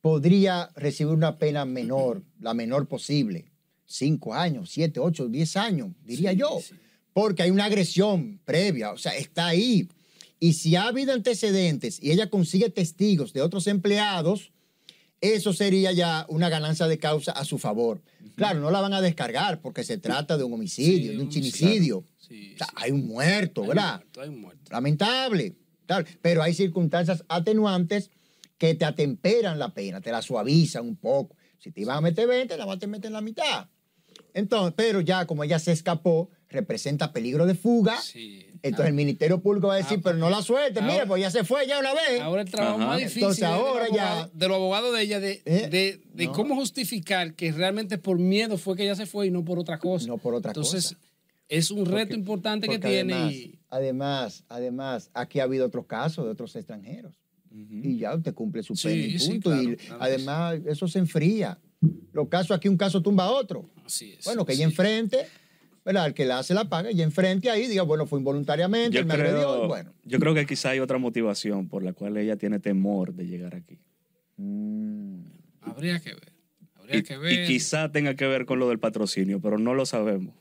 podría 0.00 0.70
recibir 0.76 1.12
una 1.12 1.38
pena 1.38 1.64
menor, 1.64 2.22
la 2.40 2.54
menor 2.54 2.86
posible. 2.86 3.51
Cinco 3.92 4.34
años, 4.34 4.70
siete, 4.70 5.00
ocho, 5.00 5.28
diez 5.28 5.56
años, 5.56 5.90
diría 6.04 6.32
Sí, 6.32 6.38
yo. 6.38 6.58
sí. 6.66 6.74
Porque 7.12 7.42
hay 7.42 7.50
una 7.50 7.66
agresión 7.66 8.40
previa, 8.44 8.90
o 8.92 8.96
sea, 8.96 9.14
está 9.16 9.48
ahí. 9.48 9.86
Y 10.40 10.54
si 10.54 10.76
ha 10.76 10.86
habido 10.88 11.12
antecedentes 11.12 12.02
y 12.02 12.10
ella 12.10 12.30
consigue 12.30 12.70
testigos 12.70 13.32
de 13.34 13.42
otros 13.42 13.66
empleados, 13.66 14.50
eso 15.20 15.52
sería 15.52 15.92
ya 15.92 16.24
una 16.30 16.48
ganancia 16.48 16.86
de 16.88 16.98
causa 16.98 17.32
a 17.32 17.44
su 17.44 17.58
favor. 17.58 18.02
Claro, 18.34 18.60
no 18.60 18.70
la 18.70 18.80
van 18.80 18.94
a 18.94 19.00
descargar 19.02 19.60
porque 19.60 19.84
se 19.84 19.98
trata 19.98 20.36
de 20.38 20.44
un 20.44 20.54
homicidio, 20.54 21.10
Sí, 21.12 21.16
de 21.18 21.22
un 21.22 21.28
chinicidio. 21.28 21.98
O 21.98 22.56
sea, 22.56 22.68
hay 22.76 22.90
un 22.92 23.06
muerto, 23.06 23.60
Hay 23.62 23.68
un 23.68 23.74
¿verdad? 23.74 23.96
muerto, 23.98 24.20
hay 24.22 24.28
un 24.30 24.40
muerto. 24.40 24.72
lamentable, 24.72 25.54
tal, 25.86 26.06
pero 26.22 26.42
hay 26.42 26.54
circunstancias 26.54 27.24
atenuantes 27.28 28.10
que 28.56 28.74
te 28.74 28.84
atemperan 28.86 29.58
la 29.58 29.74
pena, 29.74 30.00
te 30.00 30.10
la 30.10 30.22
suavizan 30.22 30.86
un 30.88 30.96
poco. 30.96 31.36
Si 31.58 31.70
te 31.70 31.82
iban 31.82 31.98
a 31.98 32.00
meter 32.00 32.26
20, 32.26 32.56
la 32.56 32.64
vas 32.64 32.82
a 32.82 32.86
meter 32.86 33.06
en 33.08 33.12
la 33.12 33.20
mitad. 33.20 33.68
Entonces, 34.34 34.74
pero 34.76 35.00
ya 35.00 35.26
como 35.26 35.44
ella 35.44 35.58
se 35.58 35.72
escapó, 35.72 36.30
representa 36.48 37.12
peligro 37.12 37.46
de 37.46 37.54
fuga. 37.54 38.00
Sí. 38.00 38.46
Entonces 38.62 38.88
el 38.88 38.94
Ministerio 38.94 39.40
Público 39.42 39.66
va 39.68 39.74
a 39.74 39.76
decir, 39.78 39.98
Ah, 39.98 40.02
pero 40.04 40.18
no 40.18 40.30
la 40.30 40.40
suelte, 40.42 40.80
ahora- 40.80 40.92
mire, 40.92 41.06
pues 41.06 41.20
ya 41.20 41.30
se 41.30 41.42
fue 41.44 41.66
ya 41.66 41.80
una 41.80 41.92
vez. 41.94 42.20
Ahora 42.20 42.42
el 42.42 42.50
trabajo 42.50 42.76
Ajá. 42.78 42.86
más 42.86 42.98
difícil 42.98 43.22
Entonces, 43.24 43.42
es 43.44 43.48
de 43.48 43.54
ahora 43.54 43.86
los 43.88 43.96
ya- 43.96 44.08
abogados- 44.12 44.30
de 44.38 44.48
los 44.48 44.54
abogados 44.56 44.94
de 44.94 45.02
ella 45.02 45.20
de, 45.20 45.42
Eh, 45.44 45.68
de, 45.68 46.00
de 46.14 46.26
no. 46.26 46.32
cómo 46.32 46.54
justificar 46.54 47.34
que 47.34 47.50
realmente 47.52 47.98
por 47.98 48.18
miedo 48.18 48.58
fue 48.58 48.76
que 48.76 48.84
ella 48.84 48.94
se 48.94 49.06
fue 49.06 49.26
y 49.26 49.30
no 49.30 49.44
por 49.44 49.58
otra 49.58 49.78
cosa. 49.78 50.06
No 50.06 50.18
por 50.18 50.34
otra 50.34 50.50
Entonces, 50.50 50.84
cosa. 50.94 50.98
es 51.48 51.70
un 51.70 51.84
reto 51.86 51.96
Porque- 52.08 52.14
importante 52.14 52.68
que 52.68 52.78
tiene 52.78 53.14
además, 53.14 53.32
y 53.32 53.58
además, 53.68 54.44
además, 54.48 55.10
aquí 55.14 55.40
ha 55.40 55.44
habido 55.44 55.66
otros 55.66 55.86
casos 55.86 56.24
de 56.24 56.30
otros 56.30 56.54
extranjeros. 56.54 57.14
Y 57.50 57.98
ya 57.98 58.14
usted 58.14 58.32
cumple 58.32 58.62
su 58.62 58.74
Sí, 58.76 58.88
pena 58.88 59.02
y 59.06 59.18
sí, 59.18 59.28
punto. 59.32 59.50
claro, 59.50 59.62
y 59.72 59.76
claro 59.76 60.02
además, 60.02 60.60
eso 60.66 60.88
se 60.88 60.98
enfría. 61.00 61.58
Los 62.12 62.28
casos 62.28 62.56
aquí, 62.56 62.68
un 62.68 62.76
caso 62.76 63.02
tumba 63.02 63.24
a 63.24 63.30
otro. 63.30 63.68
así 63.84 64.12
es. 64.18 64.24
Bueno, 64.24 64.44
que 64.46 64.52
ella 64.52 64.64
enfrente, 64.64 65.26
¿verdad? 65.84 66.06
El 66.06 66.14
que 66.14 66.24
la 66.24 66.38
hace 66.38 66.54
la 66.54 66.68
paga, 66.68 66.90
y 66.92 67.02
enfrente 67.02 67.50
ahí 67.50 67.66
diga, 67.66 67.82
bueno, 67.82 68.06
fue 68.06 68.18
involuntariamente, 68.18 68.94
Yo 68.94 69.00
él 69.00 69.06
me 69.06 69.14
agredió, 69.14 69.38
y 69.38 69.40
creo, 69.56 69.68
bueno. 69.68 69.92
yo 70.04 70.18
creo 70.18 70.34
que 70.34 70.46
quizá 70.46 70.70
hay 70.70 70.78
otra 70.80 70.98
motivación 70.98 71.68
por 71.68 71.82
la 71.82 71.92
cual 71.92 72.16
ella 72.16 72.36
tiene 72.36 72.58
temor 72.60 73.14
de 73.14 73.26
llegar 73.26 73.54
aquí. 73.54 73.78
Mm, 74.36 75.22
Habría 75.62 76.00
que 76.00 76.10
ver. 76.10 76.32
Habría 76.74 76.96
Y, 76.98 77.02
que 77.02 77.14
y 77.14 77.18
ver. 77.18 77.46
quizá 77.46 77.90
tenga 77.92 78.14
que 78.14 78.26
ver 78.26 78.46
con 78.46 78.58
lo 78.58 78.68
del 78.68 78.78
patrocinio, 78.78 79.40
pero 79.40 79.58
no 79.58 79.74
lo 79.74 79.86
sabemos. 79.86 80.34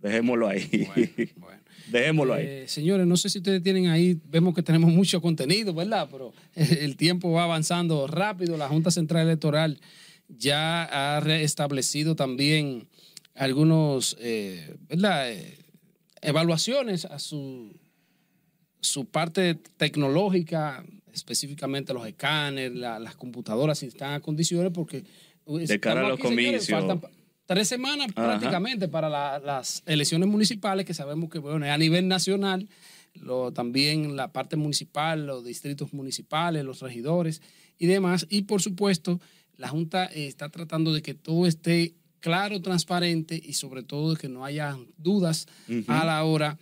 Dejémoslo 0.00 0.48
ahí. 0.48 0.88
Bueno, 0.94 1.10
bueno. 1.38 1.62
Dejémoslo 1.90 2.34
ahí. 2.34 2.44
Eh, 2.46 2.64
señores, 2.68 3.06
no 3.06 3.16
sé 3.16 3.28
si 3.28 3.38
ustedes 3.38 3.62
tienen 3.62 3.86
ahí, 3.88 4.18
vemos 4.30 4.54
que 4.54 4.62
tenemos 4.62 4.90
mucho 4.92 5.20
contenido, 5.20 5.72
¿verdad? 5.74 6.08
Pero 6.10 6.32
el 6.54 6.96
tiempo 6.96 7.30
va 7.32 7.44
avanzando 7.44 8.06
rápido. 8.06 8.56
La 8.56 8.68
Junta 8.68 8.90
Central 8.90 9.26
Electoral 9.26 9.80
ya 10.28 11.16
ha 11.16 11.20
reestablecido 11.20 12.16
también 12.16 12.88
algunos, 13.34 14.16
eh, 14.20 14.76
¿verdad? 14.88 15.30
Eh, 15.32 15.58
evaluaciones 16.22 17.04
a 17.04 17.18
su, 17.18 17.74
su 18.80 19.06
parte 19.06 19.54
tecnológica, 19.76 20.84
específicamente 21.12 21.92
los 21.94 22.06
escáneres, 22.06 22.74
la- 22.74 22.98
las 22.98 23.16
computadoras, 23.16 23.78
si 23.78 23.86
están 23.86 24.12
a 24.14 24.20
condiciones, 24.20 24.72
porque 24.74 25.04
De 25.46 25.80
cara 25.80 26.00
a 26.00 26.04
estamos 26.04 26.08
los 26.08 26.20
señores, 26.20 26.66
comicios. 26.68 26.68
faltan 26.68 27.10
tres 27.46 27.68
semanas 27.68 28.08
Ajá. 28.14 28.24
prácticamente 28.38 28.88
para 28.88 29.08
la- 29.08 29.38
las 29.38 29.82
elecciones 29.86 30.28
municipales, 30.28 30.86
que 30.86 30.94
sabemos 30.94 31.28
que 31.30 31.38
bueno, 31.38 31.66
a 31.70 31.78
nivel 31.78 32.08
nacional, 32.08 32.68
lo, 33.14 33.52
también 33.52 34.16
la 34.16 34.32
parte 34.32 34.56
municipal, 34.56 35.26
los 35.26 35.44
distritos 35.44 35.92
municipales, 35.92 36.64
los 36.64 36.80
regidores 36.80 37.42
y 37.78 37.86
demás. 37.86 38.26
Y 38.28 38.42
por 38.42 38.60
supuesto, 38.60 39.20
la 39.56 39.68
Junta 39.68 40.06
eh, 40.06 40.26
está 40.26 40.48
tratando 40.48 40.92
de 40.92 41.02
que 41.02 41.14
todo 41.14 41.46
esté 41.46 41.94
claro, 42.20 42.60
transparente 42.62 43.40
y 43.42 43.52
sobre 43.52 43.82
todo 43.82 44.14
de 44.14 44.20
que 44.20 44.28
no 44.28 44.44
haya 44.44 44.78
dudas 44.96 45.46
a 45.88 46.04
la 46.04 46.24
hora 46.24 46.58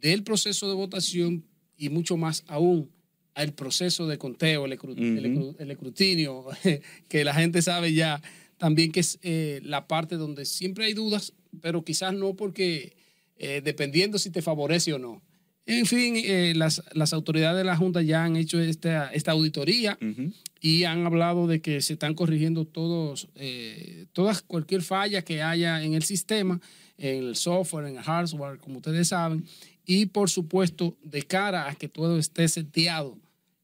del 0.00 0.22
proceso 0.22 0.68
de 0.68 0.74
votación 0.74 1.44
y 1.76 1.88
mucho 1.88 2.16
más 2.16 2.44
aún 2.46 2.90
al 3.34 3.52
proceso 3.52 4.06
de 4.06 4.16
conteo, 4.16 4.64
el, 4.64 4.72
el, 4.72 5.70
escrutinio, 5.70 6.46
que 7.08 7.24
la 7.24 7.34
gente 7.34 7.60
sabe 7.60 7.92
ya 7.92 8.22
también 8.56 8.92
que 8.92 9.00
es 9.00 9.18
eh, 9.22 9.60
la 9.62 9.86
parte 9.86 10.16
donde 10.16 10.46
siempre 10.46 10.86
hay 10.86 10.94
dudas, 10.94 11.34
pero 11.60 11.84
quizás 11.84 12.14
no 12.14 12.34
porque 12.34 12.96
eh, 13.36 13.60
dependiendo 13.62 14.18
si 14.18 14.30
te 14.30 14.40
favorece 14.40 14.94
o 14.94 14.98
no. 14.98 15.22
En 15.66 15.84
fin, 15.84 16.14
eh, 16.16 16.52
las, 16.54 16.82
las, 16.92 17.12
autoridades 17.12 17.58
de 17.58 17.64
la 17.64 17.76
Junta 17.76 18.00
ya 18.00 18.24
han 18.24 18.36
hecho 18.36 18.60
esta, 18.60 19.12
esta 19.12 19.32
auditoría 19.32 19.98
y 20.60 20.84
han 20.84 21.04
hablado 21.04 21.48
de 21.48 21.60
que 21.60 21.80
se 21.80 21.94
están 21.94 22.14
corrigiendo 22.14 22.64
todos, 22.64 23.28
todas, 24.12 24.42
cualquier 24.42 24.82
falla 24.82 25.22
que 25.22 25.42
haya 25.42 25.82
en 25.82 25.94
el 25.94 26.04
sistema, 26.04 26.60
en 26.98 27.24
el 27.24 27.36
software, 27.36 27.86
en 27.86 27.96
el 27.96 28.02
hardware, 28.02 28.58
como 28.58 28.76
ustedes 28.76 29.08
saben, 29.08 29.44
y 29.84 30.06
por 30.06 30.30
supuesto, 30.30 30.96
de 31.02 31.22
cara 31.22 31.68
a 31.68 31.74
que 31.74 31.88
todo 31.88 32.18
esté 32.18 32.46
seteado 32.48 33.18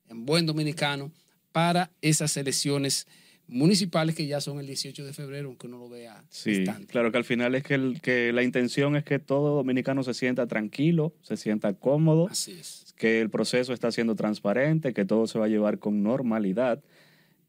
en 0.08 0.26
buen 0.26 0.46
dominicano 0.46 1.12
para 1.52 1.90
esas 2.00 2.36
elecciones 2.36 3.06
municipales 3.48 4.14
que 4.14 4.26
ya 4.26 4.40
son 4.40 4.58
el 4.58 4.66
18 4.66 5.04
de 5.04 5.12
febrero, 5.12 5.48
aunque 5.48 5.66
uno 5.66 5.78
lo 5.78 5.88
vea. 5.88 6.24
Sí, 6.30 6.64
claro 6.88 7.12
que 7.12 7.18
al 7.18 7.24
final 7.24 7.54
es 7.54 7.62
que, 7.62 7.74
el, 7.74 8.00
que 8.00 8.32
la 8.32 8.42
intención 8.42 8.96
es 8.96 9.04
que 9.04 9.18
todo 9.18 9.56
dominicano 9.56 10.02
se 10.02 10.14
sienta 10.14 10.46
tranquilo, 10.46 11.14
se 11.22 11.36
sienta 11.36 11.74
cómodo, 11.74 12.28
Así 12.28 12.52
es. 12.52 12.94
que 12.96 13.20
el 13.20 13.30
proceso 13.30 13.72
está 13.72 13.92
siendo 13.92 14.14
transparente, 14.14 14.94
que 14.94 15.04
todo 15.04 15.26
se 15.26 15.38
va 15.38 15.46
a 15.46 15.48
llevar 15.48 15.78
con 15.78 16.02
normalidad 16.02 16.82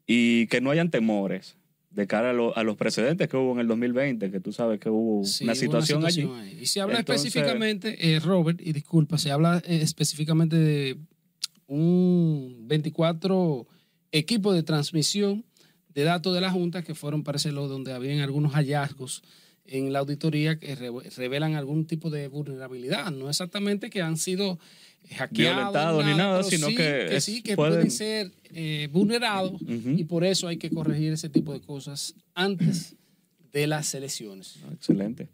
y 0.06 0.46
que 0.48 0.60
no 0.60 0.70
hayan 0.70 0.90
temores 0.90 1.56
de 1.94 2.06
cara 2.08 2.30
a, 2.30 2.62
los 2.64 2.76
precedentes 2.76 3.28
que 3.28 3.36
hubo 3.36 3.52
en 3.52 3.60
el 3.60 3.68
2020, 3.68 4.30
que 4.30 4.40
tú 4.40 4.52
sabes 4.52 4.80
que 4.80 4.90
hubo 4.90 5.20
una, 5.20 5.54
situación 5.54 6.04
allí. 6.04 6.28
Y 6.60 6.66
se 6.66 6.80
habla 6.80 6.98
específicamente, 6.98 8.14
eh, 8.14 8.18
Robert, 8.18 8.60
y 8.60 8.72
disculpa, 8.72 9.16
se 9.16 9.30
habla 9.30 9.62
eh, 9.64 9.78
específicamente 9.80 10.56
de 10.56 10.98
un 11.68 12.64
24 12.66 13.66
equipos 14.10 14.54
de 14.54 14.62
transmisión 14.64 15.44
de 15.94 16.04
datos 16.04 16.34
de 16.34 16.40
la 16.40 16.50
Junta 16.50 16.82
que 16.82 16.94
fueron, 16.94 17.22
parece, 17.22 17.52
lo 17.52 17.68
donde 17.68 17.92
habían 17.92 18.20
algunos 18.20 18.52
hallazgos 18.52 19.22
en 19.66 19.92
la 19.92 20.00
auditoría 20.00 20.58
que 20.58 20.74
revelan 21.16 21.54
algún 21.54 21.86
tipo 21.86 22.10
de 22.10 22.28
vulnerabilidad. 22.28 23.10
No 23.10 23.28
exactamente 23.28 23.90
que 23.90 24.02
han 24.02 24.16
sido 24.16 24.58
hackeados 25.16 26.04
ni 26.04 26.14
nada, 26.14 26.42
sino 26.42 26.68
que, 26.68 27.20
sí, 27.20 27.42
que 27.42 27.56
pueden, 27.56 27.90
ser 27.90 28.32
eh, 28.52 28.88
vulnerados 28.90 29.60
y 29.66 30.04
por 30.04 30.24
eso 30.24 30.48
hay 30.48 30.56
que 30.56 30.70
corregir 30.70 31.12
ese 31.12 31.28
tipo 31.28 31.52
de 31.52 31.60
cosas 31.60 32.14
antes 32.34 32.96
de 33.52 33.66
las 33.66 33.94
elecciones. 33.94 34.56
Excelente. 34.72 35.28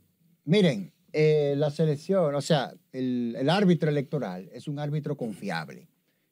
Miren, 0.44 0.92
eh, 1.12 1.54
la 1.56 1.70
selección, 1.70 2.34
o 2.34 2.40
sea, 2.40 2.72
el, 2.92 3.36
el, 3.38 3.48
árbitro 3.50 3.90
electoral 3.90 4.48
es 4.52 4.68
un 4.68 4.78
árbitro 4.78 5.16
confiable. 5.16 5.88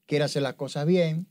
Quiere 0.06 0.24
hacer 0.24 0.42
las 0.42 0.54
cosas 0.54 0.86
bien, 0.86 1.26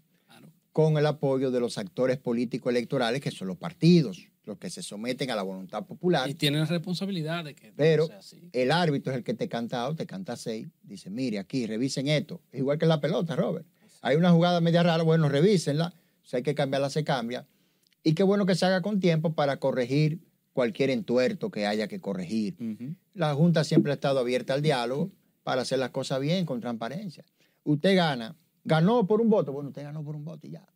con 0.78 0.96
el 0.96 1.08
apoyo 1.08 1.50
de 1.50 1.60
los 1.60 1.80
actores 1.80 2.20
políticos 2.20 2.70
electorales, 2.70 3.20
que 3.20 3.32
son 3.32 3.48
los 3.48 3.58
partidos, 3.58 4.28
los 4.44 4.60
que 4.60 4.70
se 4.70 4.84
someten 4.84 5.32
a 5.32 5.36
la 5.36 5.42
voluntad 5.42 5.88
popular. 5.88 6.30
Y 6.30 6.36
tienen 6.36 6.60
la 6.60 6.68
responsabilidad 6.68 7.44
de 7.46 7.56
que 7.56 7.74
Pero 7.76 8.06
sea 8.06 8.20
así. 8.20 8.48
el 8.54 8.72
árbitro 8.72 9.12
es 9.12 9.18
el 9.18 9.24
que 9.24 9.34
te 9.34 9.50
canta 9.50 9.92
te 9.96 10.06
canta 10.06 10.36
seis, 10.36 10.68
dice, 10.84 11.10
mire, 11.10 11.40
aquí, 11.40 11.66
revisen 11.66 12.08
esto. 12.08 12.42
Es 12.52 12.60
igual 12.60 12.78
que 12.78 12.86
en 12.86 12.90
la 12.90 13.02
pelota, 13.02 13.36
Robert. 13.36 13.66
Hay 14.04 14.18
una 14.18 14.30
jugada 14.30 14.62
media 14.62 14.84
rara, 14.84 15.02
bueno, 15.02 15.30
revísenla. 15.30 15.96
Si 16.22 16.36
hay 16.36 16.44
que 16.44 16.54
cambiarla, 16.54 16.92
se 16.92 17.04
cambia. 17.04 17.48
Y 18.04 18.14
qué 18.14 18.22
bueno 18.22 18.46
que 18.46 18.54
se 18.54 18.68
haga 18.68 18.84
con 18.84 19.00
tiempo 19.00 19.34
para 19.34 19.58
corregir 19.58 20.20
cualquier 20.54 20.92
entuerto 20.92 21.50
que 21.50 21.66
haya 21.66 21.88
que 21.88 22.00
corregir. 22.00 22.56
La 23.16 23.34
Junta 23.34 23.64
siempre 23.64 23.94
ha 23.94 23.96
estado 23.96 24.20
abierta 24.20 24.54
al 24.54 24.62
diálogo 24.62 25.10
para 25.42 25.64
hacer 25.64 25.80
las 25.80 25.90
cosas 25.90 26.20
bien, 26.20 26.46
con 26.46 26.62
transparencia. 26.62 27.26
Usted 27.64 27.96
gana, 27.96 28.36
Ganó 28.68 29.08
por 29.08 29.22
un 29.22 29.30
voto, 29.30 29.54
bueno, 29.54 29.70
usted 29.70 29.84
ganó 29.84 30.04
por 30.04 30.18
un 30.18 30.26
voto 30.26 30.46
y 30.46 30.52
ya. 30.52 30.68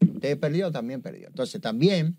Usted 0.00 0.38
perdió, 0.38 0.70
también 0.70 1.02
perdió. 1.02 1.26
Entonces 1.26 1.60
también 1.60 2.16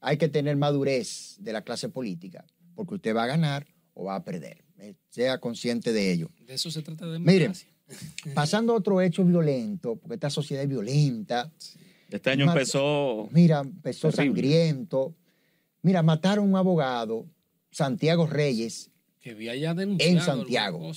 hay 0.00 0.16
que 0.16 0.28
tener 0.28 0.56
madurez 0.56 1.36
de 1.40 1.52
la 1.52 1.62
clase 1.62 1.88
política, 1.88 2.44
porque 2.76 2.94
usted 2.94 3.14
va 3.14 3.24
a 3.24 3.26
ganar 3.26 3.66
o 3.94 4.04
va 4.04 4.14
a 4.14 4.24
perder. 4.24 4.64
Eh, 4.78 4.94
sea 5.10 5.38
consciente 5.38 5.92
de 5.92 6.12
ello. 6.12 6.30
De 6.46 6.54
eso 6.54 6.70
se 6.70 6.82
trata 6.82 7.08
de 7.08 7.18
Miren, 7.18 7.52
pasando 8.34 8.72
a 8.72 8.76
otro 8.76 9.00
hecho 9.00 9.24
violento, 9.24 9.96
porque 9.96 10.14
esta 10.14 10.30
sociedad 10.30 10.62
es 10.62 10.68
violenta. 10.68 11.50
Este 12.08 12.30
año 12.30 12.44
empezó. 12.44 13.28
Mira, 13.32 13.60
empezó 13.60 14.12
sangriento. 14.12 15.16
Mira, 15.82 16.04
mataron 16.04 16.44
a 16.44 16.48
un 16.48 16.56
abogado, 16.56 17.26
Santiago 17.72 18.28
Reyes. 18.28 18.92
Que 19.20 19.32
había 19.32 19.56
ya 19.56 19.74
denunciado 19.74 20.12
en 20.12 20.20
Santiago. 20.20 20.92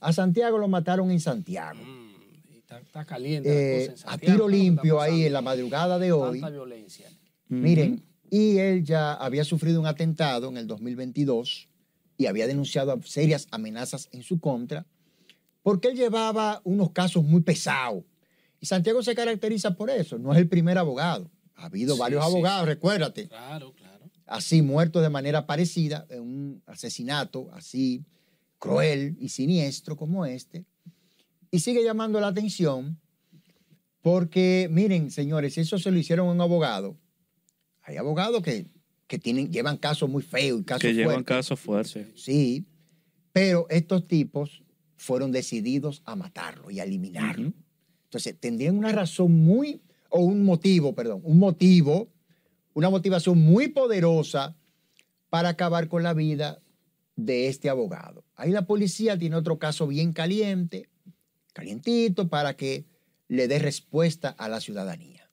A 0.00 0.12
Santiago 0.14 0.56
lo 0.56 0.68
mataron 0.68 1.10
en 1.10 1.20
Santiago. 1.20 1.78
Mm. 1.84 2.07
Está, 2.76 3.04
caliente. 3.04 3.84
Eh, 3.84 3.94
a 4.04 4.18
tiro 4.18 4.46
limpio 4.46 5.00
ahí 5.00 5.24
en 5.24 5.32
la 5.32 5.40
madrugada 5.40 5.98
de 5.98 6.12
hoy. 6.12 6.40
Tanta 6.40 6.52
violencia. 6.52 7.08
Miren, 7.48 8.04
y 8.30 8.58
él 8.58 8.84
ya 8.84 9.14
había 9.14 9.44
sufrido 9.44 9.80
un 9.80 9.86
atentado 9.86 10.50
en 10.50 10.58
el 10.58 10.66
2022 10.66 11.68
y 12.18 12.26
había 12.26 12.46
denunciado 12.46 13.00
serias 13.02 13.46
amenazas 13.50 14.08
en 14.12 14.22
su 14.22 14.38
contra 14.38 14.86
porque 15.62 15.88
él 15.88 15.96
llevaba 15.96 16.60
unos 16.64 16.92
casos 16.92 17.24
muy 17.24 17.40
pesados. 17.40 18.04
Y 18.60 18.66
Santiago 18.66 19.02
se 19.02 19.14
caracteriza 19.14 19.74
por 19.74 19.90
eso, 19.90 20.18
no 20.18 20.32
es 20.32 20.38
el 20.38 20.48
primer 20.48 20.78
abogado. 20.78 21.30
Ha 21.56 21.66
habido 21.66 21.96
varios 21.96 22.24
abogados, 22.24 22.66
recuérdate. 22.66 23.28
Claro, 23.28 23.72
claro. 23.72 24.10
Así 24.26 24.62
muertos 24.62 25.02
de 25.02 25.08
manera 25.08 25.46
parecida, 25.46 26.06
en 26.10 26.20
un 26.20 26.62
asesinato 26.66 27.50
así 27.52 28.04
cruel 28.58 29.16
y 29.20 29.28
siniestro 29.28 29.96
como 29.96 30.26
este. 30.26 30.64
Y 31.50 31.60
sigue 31.60 31.82
llamando 31.82 32.20
la 32.20 32.28
atención 32.28 33.00
porque, 34.02 34.68
miren, 34.70 35.10
señores, 35.10 35.58
eso 35.58 35.78
se 35.78 35.90
lo 35.90 35.98
hicieron 35.98 36.28
a 36.28 36.32
un 36.32 36.40
abogado. 36.40 36.96
Hay 37.82 37.96
abogados 37.96 38.42
que, 38.42 38.66
tienen, 39.18 39.50
llevan 39.50 39.76
casos 39.76 40.08
muy 40.08 40.22
feos 40.22 40.60
y 40.60 40.64
casos 40.64 40.82
Que 40.82 40.94
llevan 40.94 41.24
casos 41.24 41.58
fuertes. 41.58 42.06
Sí, 42.14 42.66
pero 43.32 43.66
estos 43.70 44.06
tipos 44.06 44.62
fueron 44.96 45.32
decididos 45.32 46.02
a 46.04 46.16
matarlo 46.16 46.70
y 46.70 46.80
a 46.80 46.84
eliminarlo. 46.84 47.52
Entonces, 48.04 48.38
tendrían 48.38 48.76
una 48.76 48.92
razón 48.92 49.32
muy, 49.32 49.82
o 50.10 50.20
un 50.20 50.42
motivo, 50.42 50.94
perdón, 50.94 51.20
un 51.24 51.38
motivo, 51.38 52.08
una 52.74 52.90
motivación 52.90 53.38
muy 53.38 53.68
poderosa 53.68 54.56
para 55.30 55.50
acabar 55.50 55.88
con 55.88 56.02
la 56.02 56.14
vida 56.14 56.60
de 57.16 57.48
este 57.48 57.68
abogado. 57.68 58.24
Ahí 58.36 58.50
la 58.50 58.66
policía 58.66 59.18
tiene 59.18 59.36
otro 59.36 59.58
caso 59.58 59.86
bien 59.86 60.12
caliente, 60.12 60.88
calientito 61.58 62.28
para 62.28 62.56
que 62.56 62.84
le 63.26 63.48
dé 63.48 63.58
respuesta 63.58 64.28
a 64.28 64.48
la 64.48 64.60
ciudadanía. 64.60 65.28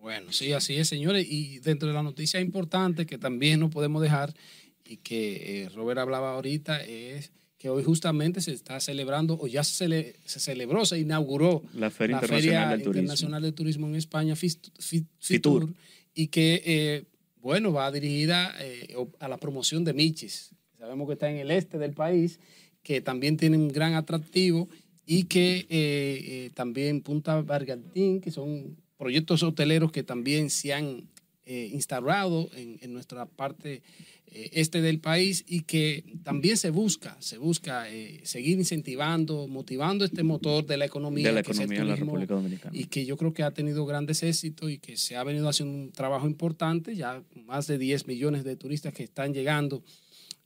Bueno, 0.00 0.32
sí, 0.32 0.54
así 0.54 0.76
es, 0.76 0.88
señores. 0.88 1.26
Y 1.28 1.58
dentro 1.58 1.86
de 1.86 1.94
la 1.94 2.02
noticia 2.02 2.40
importante 2.40 3.04
que 3.04 3.18
también 3.18 3.60
no 3.60 3.68
podemos 3.68 4.00
dejar 4.00 4.34
y 4.86 4.96
que 4.96 5.64
eh, 5.64 5.68
Robert 5.68 6.00
hablaba 6.00 6.32
ahorita 6.32 6.82
es 6.82 7.30
que 7.58 7.68
hoy 7.68 7.84
justamente 7.84 8.40
se 8.40 8.52
está 8.52 8.80
celebrando, 8.80 9.38
o 9.38 9.46
ya 9.46 9.62
se, 9.62 10.14
celebró, 10.24 10.86
se 10.86 10.98
inauguró 10.98 11.62
la 11.74 11.90
Feria, 11.90 12.16
Internacional, 12.16 12.78
del 12.78 12.86
Internacional 12.86 13.42
de 13.42 13.52
Turismo 13.52 13.86
en 13.86 13.96
España, 13.96 14.34
FITUR, 14.34 15.74
y 16.14 16.28
que, 16.28 16.62
eh, 16.64 17.04
bueno, 17.42 17.70
va 17.70 17.92
dirigida 17.92 18.54
eh, 18.60 18.96
a 19.18 19.28
la 19.28 19.36
promoción 19.36 19.84
de 19.84 19.92
Michis. 19.92 20.54
Sabemos 20.78 21.06
que 21.06 21.12
está 21.12 21.30
en 21.30 21.36
el 21.36 21.50
este 21.50 21.76
del 21.76 21.92
país, 21.92 22.40
que 22.82 23.02
también 23.02 23.36
tiene 23.36 23.58
un 23.58 23.68
gran 23.68 23.92
atractivo 23.92 24.70
y 25.12 25.24
que 25.24 25.56
eh, 25.56 25.66
eh, 25.70 26.50
también 26.54 27.00
Punta 27.00 27.42
Bargantín, 27.42 28.20
que 28.20 28.30
son 28.30 28.76
proyectos 28.96 29.42
hoteleros 29.42 29.90
que 29.90 30.04
también 30.04 30.50
se 30.50 30.72
han 30.72 31.08
eh, 31.46 31.68
instaurado 31.72 32.48
en, 32.54 32.92
nuestra 32.92 33.26
parte 33.26 33.82
este 34.30 34.80
del 34.80 35.00
país 35.00 35.44
y 35.48 35.62
que 35.62 36.04
también 36.22 36.56
se 36.56 36.70
busca, 36.70 37.16
se 37.18 37.38
busca 37.38 37.86
seguir 38.22 38.56
incentivando, 38.58 39.48
motivando 39.48 40.04
este 40.04 40.22
motor 40.22 40.64
de 40.64 40.76
la 40.76 40.84
economía, 40.84 41.26
de 41.26 41.32
la 41.32 41.40
economía 41.40 41.80
en 41.80 41.88
la 41.88 41.96
República 41.96 42.34
Dominicana. 42.34 42.78
Y 42.78 42.84
que 42.84 43.04
yo 43.04 43.16
creo 43.16 43.32
que 43.32 43.42
ha 43.42 43.50
tenido 43.50 43.84
grandes 43.86 44.22
éxitos 44.22 44.70
y 44.70 44.78
que 44.78 44.96
se 44.96 45.16
ha 45.16 45.24
venido 45.24 45.48
haciendo 45.48 45.76
un 45.76 45.90
trabajo 45.90 46.28
importante, 46.28 46.94
ya 46.94 47.20
más 47.46 47.66
de 47.66 47.78
10 47.78 48.06
millones 48.06 48.44
de 48.44 48.54
turistas 48.54 48.94
que 48.94 49.02
están 49.02 49.34
llegando 49.34 49.82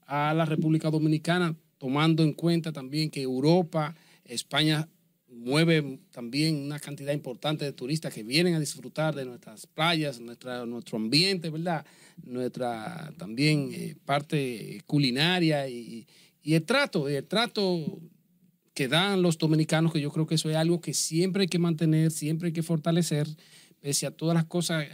a 0.06 0.32
la 0.32 0.46
República 0.46 0.90
Dominicana, 0.90 1.54
tomando 1.76 2.22
en 2.22 2.32
cuenta 2.32 2.72
también 2.72 3.10
que 3.10 3.20
Europa 3.20 3.94
España 4.24 4.88
mueve 5.28 6.00
también 6.10 6.56
una 6.56 6.78
cantidad 6.78 7.12
importante 7.12 7.64
de 7.64 7.72
turistas 7.72 8.12
que 8.14 8.22
vienen 8.22 8.54
a 8.54 8.60
disfrutar 8.60 9.14
de 9.14 9.24
nuestras 9.24 9.66
playas, 9.66 10.20
nuestro 10.20 10.96
ambiente, 10.96 11.50
¿verdad? 11.50 11.84
Nuestra 12.22 13.12
también 13.18 13.70
eh, 13.72 13.96
parte 14.04 14.82
culinaria 14.86 15.68
y, 15.68 16.06
y, 16.42 16.54
el 16.54 16.64
trato, 16.64 17.08
el 17.08 17.24
trato 17.24 18.00
que 18.74 18.88
dan 18.88 19.22
los 19.22 19.38
dominicanos, 19.38 19.92
que 19.92 20.00
yo 20.00 20.10
creo 20.10 20.26
que 20.26 20.36
eso 20.36 20.50
es 20.50 20.56
algo 20.56 20.80
que 20.80 20.94
siempre 20.94 21.42
hay 21.42 21.48
que 21.48 21.58
mantener, 21.58 22.10
siempre 22.10 22.48
hay 22.48 22.52
que 22.52 22.62
fortalecer, 22.62 23.26
pese 23.80 24.06
a 24.06 24.10
todas 24.10 24.34
las 24.34 24.44
cosas 24.44 24.84
eh, 24.84 24.90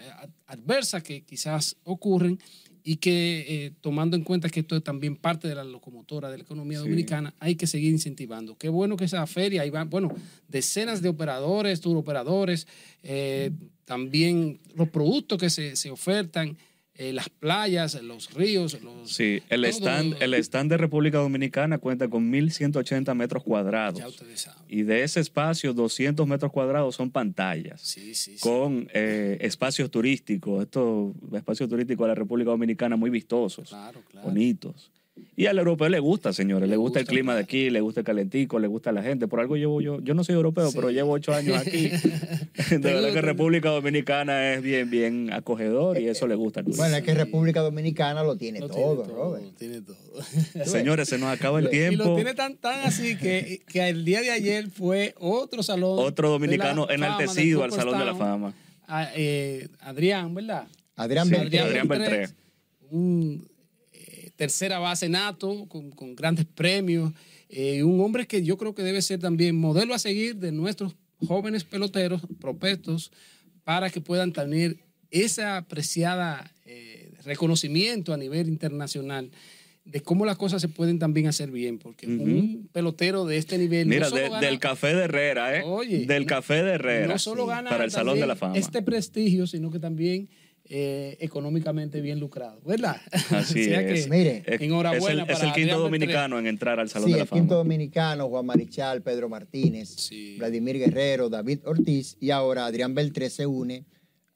adversas 0.47 1.03
que 1.03 1.23
quizás 1.23 1.77
ocurren 1.85 2.39
y 2.85 2.97
que 2.97 3.45
eh, 3.49 3.73
tomando 3.81 4.17
en 4.17 4.25
cuenta 4.25 4.49
que 4.49 4.61
esto 4.61 4.77
es 4.77 4.85
también 4.85 5.17
parte 5.17 5.49
de 5.49 5.55
la 5.55 5.65
locomotora 5.65 6.31
de 6.31 6.39
la 6.39 6.45
economía 6.45 6.79
dominicana, 6.79 7.35
hay 7.39 7.57
que 7.57 7.67
seguir 7.67 7.91
incentivando. 7.91 8.57
Qué 8.57 8.69
bueno 8.69 8.97
que 8.97 9.05
esa 9.05 9.27
feria, 9.27 9.63
ahí 9.63 9.71
van, 9.71 9.91
bueno, 9.91 10.15
decenas 10.49 11.03
de 11.03 11.09
operadores, 11.09 11.81
turoperadores, 11.81 12.67
eh, 13.03 13.51
también 13.85 14.61
los 14.75 14.89
productos 14.89 15.39
que 15.39 15.51
se, 15.51 15.77
se 15.77 15.91
ofertan, 15.91 16.57
eh, 17.01 17.13
las 17.15 17.31
playas, 17.31 18.01
los 18.03 18.33
ríos, 18.35 18.79
los... 18.83 19.11
Sí, 19.11 19.43
el 19.49 19.63
todo 19.63 19.73
stand, 19.73 20.23
el 20.23 20.35
stand 20.35 20.71
de 20.71 20.77
República 20.77 21.17
Dominicana 21.19 21.79
cuenta 21.79 22.09
con 22.09 22.31
1.180 22.31 23.15
metros 23.15 23.43
Ya 23.43 23.47
cuadrados. 23.47 24.05
ustedes 24.05 24.43
saben. 24.43 24.63
Y 24.69 24.83
de 24.83 25.03
ese 25.03 25.21
espacio, 25.21 25.73
200 25.73 26.27
metros 26.27 26.53
cuadrados 26.53 26.95
son 26.97 27.11
pantallas. 27.11 27.81
Sí, 27.81 28.15
sí, 28.15 28.37
sí. 28.37 28.41
con 28.41 28.89
eh, 28.93 29.39
espacios 29.41 29.91
turísticos, 29.91 30.63
estos 30.63 31.15
espacios 31.33 31.69
turísticos 31.71 32.05
de 32.05 32.09
la 32.09 32.15
República 32.15 32.51
Dominicana 32.51 32.97
muy 32.97 33.09
vistosos, 33.09 33.71
Claro, 33.71 34.03
claro. 34.11 34.29
bonitos. 34.29 34.91
Y 35.37 35.47
al 35.47 35.59
europeo 35.59 35.89
le 35.89 35.99
gusta, 35.99 36.33
señores, 36.33 36.69
le, 36.69 36.75
Le 36.75 36.77
gusta, 36.77 37.01
el 37.01 37.07
clima 37.07 37.35
de 37.35 37.41
aquí, 37.41 37.69
le 37.71 37.81
gusta 37.81 38.01
el 38.01 38.07
calentico, 38.07 38.59
le 38.59 38.69
gusta 38.69 38.93
la 38.93 39.03
gente. 39.03 39.27
Por 39.29 39.41
algo 39.41 39.57
llevo 39.57 39.81
yo, 39.81 40.01
yo 40.01 40.15
no 40.15 40.23
soy 40.25 40.35
europeo, 40.35 40.71
Sí. 40.71 40.77
pero 40.77 40.91
llevo 40.91 41.13
ocho 41.13 41.35
años 41.35 41.57
aquí. 41.59 41.89
de 42.71 42.79
verdad 42.79 43.13
que? 43.13 43.21
República 43.21 43.71
Dominicana 43.71 44.55
es 44.55 44.63
bien, 44.63 44.89
bien 44.89 45.33
acogedor 45.33 45.99
y 46.01 46.09
eso 46.09 46.27
le 46.27 46.35
gusta 46.37 46.63
turista. 46.63 46.83
Bueno, 46.85 46.97
es 46.97 47.03
que 47.03 47.15
República 47.15 47.61
Dominicana 47.61 48.23
lo 48.23 48.37
tiene 48.37 48.61
Lo 48.61 48.69
todo, 48.69 49.03
tiene 49.03 49.19
Robert. 49.19 49.57
Tiene 49.59 49.81
todo. 49.83 49.97
Señores, 50.65 51.09
se 51.09 51.19
nos 51.19 51.29
acaba 51.31 51.59
el 51.59 51.65
Y 51.65 51.67
lo 51.67 51.71
tiempo. 51.71 52.15
tiene 52.15 52.35
tan, 52.35 52.57
tan 52.57 52.81
así 52.87 53.17
que, 53.17 53.63
que 53.67 53.89
el 53.89 54.05
día 54.05 54.21
de 54.23 54.31
ayer 54.31 54.69
fue 54.71 55.15
otro 55.19 55.63
salón. 55.63 55.99
Otro 55.99 56.29
de 56.29 56.33
la 56.33 56.39
dominicano 56.39 56.89
enaltecido 56.91 57.65
al 57.65 57.73
Salón 57.73 57.99
de 57.99 58.05
la. 58.05 58.15
Fama. 58.15 58.55
A- 58.87 59.11
eh, 59.15 59.69
Adrián, 59.81 60.35
¿verdad? 60.35 60.67
Adrián 60.97 61.27
Sí, 61.29 61.33
Beltré. 61.35 61.61
Adrián 61.61 61.89
Beltré. 61.89 62.29
Un 62.91 63.49
tercera 64.41 64.79
base 64.79 65.07
nato 65.11 65.67
con, 65.69 65.91
con 65.91 66.17
grandes 66.17 66.47
premios. 66.47 67.13
eh, 67.51 67.83
un 67.85 68.01
hombre 68.01 68.27
que 68.27 68.43
yo 68.43 68.57
creo 68.57 68.75
que 68.75 68.83
debe 68.83 69.03
ser 69.03 69.21
también 69.21 69.55
modelo 69.55 69.93
a 69.93 69.99
seguir 69.99 70.37
de 70.37 70.51
nuestros 70.51 70.97
jóvenes 71.27 71.65
peloteros 71.65 72.23
propuestos 72.41 73.13
para 73.65 73.91
que 73.91 74.01
puedan 74.01 74.33
tener 74.33 74.79
esa 75.11 75.59
apreciada 75.59 76.51
eh, 76.65 77.13
reconocimiento 77.25 78.15
a 78.15 78.17
nivel 78.17 78.49
internacional 78.49 79.31
de 79.85 80.01
cómo 80.01 80.25
las 80.25 80.39
cosas 80.39 80.63
se 80.63 80.69
pueden 80.69 80.99
también 80.99 81.27
hacer 81.27 81.51
bien, 81.51 81.79
porque 81.79 82.07
un 82.07 82.69
pelotero 82.73 83.27
de 83.27 83.37
este 83.37 83.59
nivel 83.59 83.89
no 83.89 83.95
Mira, 83.95 84.09
solo 84.09 84.23
de- 84.23 84.29
gana- 84.31 84.41
del 84.47 84.59
café 84.59 84.95
de 84.95 85.05
Herrera, 85.05 85.59
¿eh? 85.59 85.63
Oye, 85.67 86.07
del 86.07 86.23
no- 86.23 86.29
café 86.29 86.63
de 86.63 86.71
Herrera. 86.77 87.09
no 87.09 87.19
solo 87.19 87.43
sí, 87.45 87.49
gana 87.51 87.69
para 87.71 87.85
el 87.85 87.91
Salón 87.91 88.19
de 88.21 88.27
la 88.27 88.37
Fama. 88.37 88.57
este 88.57 88.81
prestigio, 88.83 89.47
sino 89.47 89.71
que 89.71 89.81
también 89.81 90.29
eh, 90.73 91.17
económicamente 91.21 92.01
bien 92.01 92.21
lucrado, 92.21 92.61
¿verdad? 92.65 92.97
Así 93.31 93.61
O 93.61 93.65
sea 93.65 93.81
es. 93.83 94.05
que, 94.05 94.11
Mire, 94.11 94.43
Es- 94.47 94.61
enhorabuena 94.61 95.25
Es 95.25 95.29
el, 95.29 95.37
es 95.37 95.43
el 95.43 95.53
quinto 95.53 95.79
dominicano 95.81 96.39
en 96.39 96.47
entrar 96.47 96.79
al 96.79 96.89
Salón 96.89 97.07
Sí, 97.09 97.13
de 97.13 97.19
la 97.19 97.23
el 97.25 97.29
Fama. 97.29 97.41
quinto 97.43 97.57
dominicano, 97.57 98.29
Juan 98.29 98.47
Marichal, 98.47 99.03
Pedro 99.03 99.29
Martínez, 99.29 99.89
Sí. 99.89 100.37
Vladimir 100.39 100.79
Guerrero, 100.79 101.29
David 101.29 101.61
Ortiz 101.65 102.17
y 102.21 102.31
ahora 102.31 102.67
Adrián 102.67 102.95
Beltré 102.95 103.31
se 103.31 103.47
une 103.47 103.85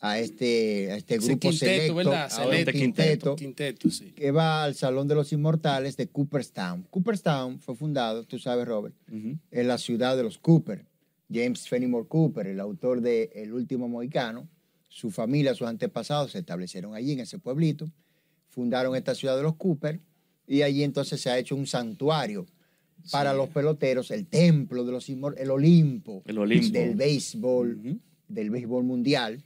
a 0.01 0.19
este, 0.19 0.91
a 0.93 0.97
este 0.97 1.17
grupo 1.19 1.39
quinteto, 1.49 1.57
selecto, 1.57 1.95
¿verdad? 1.95 2.23
a 2.25 2.27
este 2.27 2.43
Selecto. 2.43 2.73
quinteto, 2.73 3.37
Quinteto, 3.37 3.91
sí. 3.91 4.11
que 4.13 4.33
va 4.33 4.65
al 4.65 4.75
Salón 4.75 5.07
de 5.09 5.15
los 5.15 5.33
Inmortales 5.33 5.97
de 5.97 6.09
Cooperstown. 6.09 6.83
Cooperstown 6.91 7.59
fue 7.61 7.75
fundado, 7.75 8.25
tú 8.25 8.39
sabes, 8.39 8.67
Robert, 8.67 8.95
Ujú. 9.09 9.39
en 9.51 9.69
la 9.69 9.79
ciudad 9.79 10.17
de 10.17 10.25
los 10.25 10.37
Cooper. 10.39 10.85
James 11.33 11.67
Fenimore 11.69 12.07
Cooper, 12.07 12.49
el 12.49 12.61
autor 12.61 13.01
de 13.01 13.31
El 13.35 13.55
último 13.55 13.89
mohicano, 13.89 14.47
su 14.95 15.11
familia, 15.11 15.57
sus 15.57 15.67
antepasados 15.67 16.31
se 16.31 16.39
establecieron 16.39 16.95
allí 16.95 17.11
en 17.11 17.19
ese 17.19 17.41
pueblito, 17.41 17.91
fundaron 18.49 18.95
esta 18.95 19.17
ciudad 19.17 19.37
de 19.37 19.43
los 19.43 19.57
Cooper 19.57 20.01
y 20.47 20.63
allí 20.63 20.85
entonces 20.85 21.21
se 21.21 21.31
ha 21.31 21.37
hecho 21.37 21.57
un 21.57 21.67
santuario 21.67 22.47
para 23.11 23.35
los 23.35 23.49
peloteros, 23.49 24.13
el 24.13 24.29
templo 24.29 24.85
de 24.85 24.93
los 24.93 25.09
el 25.09 25.51
Olimpo, 25.51 26.23
El 26.27 26.39
Olimpo. 26.39 26.79
del 26.79 26.95
béisbol, 26.95 28.01
del 28.29 28.51
béisbol 28.51 28.85
mundial. 28.85 29.43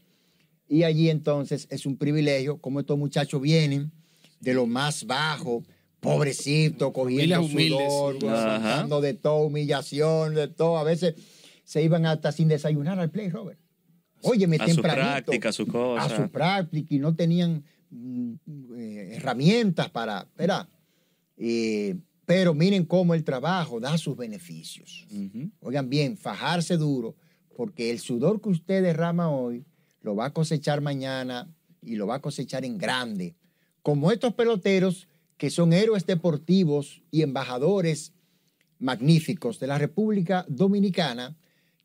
Y 0.68 0.82
allí 0.82 1.08
entonces 1.08 1.66
es 1.70 1.87
un 1.87 1.96
privilegio, 1.96 2.58
como 2.58 2.80
estos 2.80 2.98
muchachos 2.98 3.40
vienen 3.40 3.90
de 4.40 4.52
lo 4.52 4.66
más 4.66 5.06
bajo, 5.06 5.62
pobrecito, 5.98 6.92
cogiendo 6.92 7.42
sudor, 7.48 8.16
aguantando 8.16 9.00
de 9.00 9.14
todo, 9.14 9.46
humillación, 9.46 10.34
de 10.34 10.48
todo. 10.48 10.76
A 10.76 10.84
veces 10.84 11.14
se 11.64 11.82
iban 11.82 12.04
hasta 12.04 12.32
sin 12.32 12.48
desayunar 12.48 13.00
al 13.00 13.11
play, 13.11 13.30
Robert. 13.30 13.58
Óyeme, 14.22 14.57
A 14.61 14.68
su 14.68 14.83
práctica, 14.83 15.48
a 15.48 15.52
su 15.52 15.66
cosa. 15.66 16.04
A 16.04 16.16
su 16.16 16.31
práctica 16.31 16.94
y 16.94 16.98
no 16.98 17.14
tenían 17.14 17.64
mm, 17.90 18.35
eh, 18.76 19.11
herramientas 19.16 19.90
para, 19.90 20.26
¿verdad? 20.37 20.68
Eh, 21.37 21.96
pero 22.26 22.52
miren 22.52 22.85
cómo 22.85 23.14
el 23.14 23.24
trabajo 23.24 23.81
da 23.81 23.96
sus 23.96 24.16
beneficios. 24.16 25.07
Oigan 25.61 25.88
bien, 25.88 26.18
fajarse 26.18 26.76
duro, 26.76 27.16
porque 27.57 27.90
el 27.90 28.00
sudor 28.00 28.42
que 28.42 28.50
usted 28.50 28.83
derrama 28.83 29.31
hoy 29.31 29.64
lo 30.02 30.14
va 30.14 30.26
a 30.26 30.33
cosechar 30.33 30.81
mañana 30.81 31.48
y 31.81 31.96
lo 31.96 32.07
va 32.07 32.16
a 32.16 32.20
cosechar 32.20 32.64
en 32.64 32.76
grande. 32.76 33.35
Como 33.83 34.12
estos 34.12 34.35
peloteros 34.35 35.09
que 35.38 35.48
son 35.48 35.72
héroes 35.72 36.04
deportivos 36.04 37.02
y 37.11 37.22
embajadores 37.22 38.12
magníficos 38.78 39.59
de 39.59 39.68
la 39.68 39.78
República 39.78 40.44
Dominicana, 40.48 41.37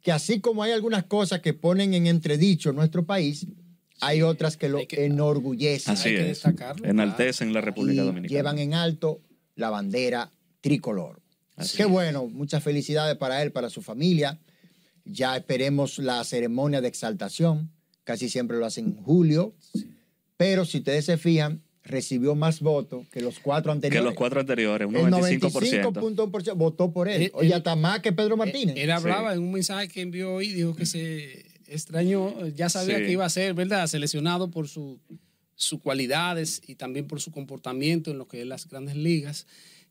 que 0.04 0.12
así 0.12 0.40
como 0.40 0.62
hay 0.62 0.72
algunas 0.74 1.06
cosas 1.06 1.40
que 1.42 1.54
ponen 1.56 1.96
en 1.96 2.06
entredicho 2.06 2.72
nuestro 2.74 3.06
país, 3.06 3.48
hay 4.02 4.22
otras 4.22 4.58
que 4.58 4.70
lo 4.70 4.78
hay 4.80 4.86
que- 4.88 5.06
enorgullecen 5.06 5.94
Así 5.94 6.10
Hay 6.10 6.16
que 6.16 6.22
es. 6.22 6.28
destacarlo, 6.28 6.86
Enaltecen 6.88 7.52
la 7.54 7.60
y 7.60 7.64
República 7.64 8.04
Dominicana. 8.04 8.38
llevan 8.38 8.60
en 8.60 8.74
alto 8.76 9.22
la 9.56 9.70
bandera 9.72 10.32
tricolor. 10.62 11.22
Así 11.56 11.78
Qué 11.78 11.84
es. 11.84 11.90
bueno, 11.90 12.28
muchas 12.28 12.62
felicidades 12.64 13.16
para 13.18 13.42
él, 13.42 13.52
para 13.52 13.70
su 13.72 13.82
familia. 13.82 14.40
Ya 15.06 15.36
esperemos 15.38 15.98
la 16.00 16.24
ceremonia 16.24 16.82
de 16.82 16.88
exaltación, 16.90 17.72
casi 18.04 18.30
siempre 18.30 18.58
lo 18.58 18.66
hacen 18.66 18.86
en 18.88 18.96
julio, 19.04 19.54
pero 20.38 20.66
si 20.66 20.80
ustedes 20.80 21.06
se 21.06 21.18
fijan, 21.18 21.62
recibió 21.84 22.34
más 22.36 22.62
votos 22.62 23.08
que 23.10 23.20
los 23.22 23.40
cuatro 23.40 23.72
Que 23.72 23.76
anteriores. 23.76 24.06
los 24.06 24.14
cuatro 24.16 24.40
anteriores, 24.40 24.88
un 24.88 24.96
El 24.96 25.06
95%. 25.08 25.92
95.1% 25.92 26.56
votó 26.56 26.92
por 26.94 27.10
él. 27.10 27.24
Él- 27.24 27.32
Oye, 27.34 27.48
él- 27.48 27.54
hasta 27.54 27.76
más 27.76 28.00
que 28.00 28.14
Pedro 28.14 28.38
Martínez. 28.38 28.76
Él 28.78 28.90
hablaba 28.92 29.34
en 29.34 29.40
un 29.40 29.52
mensaje 29.52 29.88
que 29.90 30.02
envió 30.02 30.34
hoy, 30.34 30.54
dijo 30.54 30.76
que 30.76 30.86
se 30.86 31.46
extrañó, 31.68 32.48
ya 32.48 32.70
sabía 32.70 32.98
Sí. 33.00 33.04
que 33.06 33.12
iba 33.12 33.26
a 33.26 33.30
ser, 33.30 33.54
¿verdad? 33.54 33.88
Seleccionado 33.88 34.50
por 34.50 34.68
su- 34.68 35.00
sus 35.56 35.80
cualidades 35.82 36.62
y 36.68 36.76
también 36.76 37.08
por 37.08 37.20
su 37.22 37.32
comportamiento 37.32 38.12
en 38.12 38.18
lo 38.18 38.28
que 38.28 38.42
es 38.42 38.48
las 38.48 38.68
grandes 38.68 38.96
ligas. 38.96 39.46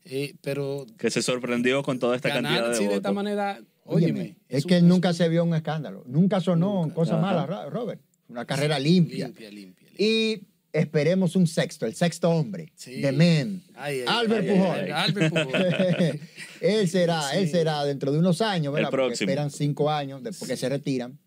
Eh, 0.05 0.35
pero 0.41 0.85
Que 0.97 1.09
se 1.11 1.21
sorprendió 1.21 1.81
con 1.83 1.97
toda 1.99 2.15
esta 2.15 2.29
ganar 2.29 2.43
cantidad 2.43 2.67
de 2.67 2.71
así 2.73 2.81
de 2.83 2.87
votos. 2.87 2.97
esta 2.97 3.11
manera, 3.13 3.61
Óyeme, 3.85 4.11
óyeme. 4.19 4.35
es 4.49 4.65
un- 4.65 4.69
que 4.69 4.81
nunca 4.81 5.13
se 5.13 5.29
vio 5.29 5.43
un 5.45 5.55
escándalo, 5.55 6.03
nunca 6.07 6.41
sonó 6.41 6.81
Nunca. 6.81 6.95
cosas 6.95 7.15
Ajá. 7.23 7.45
malas, 7.47 7.71
Robert. 7.71 8.01
Una 8.27 8.45
carrera 8.45 8.79
limpia. 8.79 9.27
limpia, 9.27 9.49
limpia. 9.51 9.87
limpia. 9.91 10.05
Y 10.05 10.41
esperemos 10.73 11.35
un 11.35 11.45
sexto, 11.47 11.85
el 11.85 11.93
sexto 11.95 12.29
hombre, 12.29 12.71
Sí. 12.75 13.03
Ay, 13.05 13.61
ay, 13.75 14.03
Albert 14.07 14.47
ay, 14.49 14.55
Pujol. 14.57 14.91
Albert 14.91 15.33
Pujol. 15.33 16.19
él 16.61 16.89
será, 16.89 17.21
Sí. 17.29 17.37
él 17.37 17.49
será 17.49 17.85
dentro 17.85 18.11
de 18.11 18.17
unos 18.19 18.41
años, 18.41 18.73
¿verdad? 18.73 18.89
El 18.89 18.91
Porque 18.91 19.05
próximo. 19.07 19.29
esperan 19.29 19.51
cinco 19.51 19.89
años 19.91 20.23
después 20.23 20.49
que 20.49 20.57
se 20.57 20.67
retiran 20.67 21.17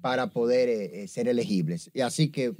para 0.00 0.28
poder 0.30 0.68
eh, 0.68 1.02
eh, 1.02 1.08
ser 1.08 1.28
elegibles. 1.28 1.90
Y 1.92 2.00
así 2.00 2.28
que 2.28 2.54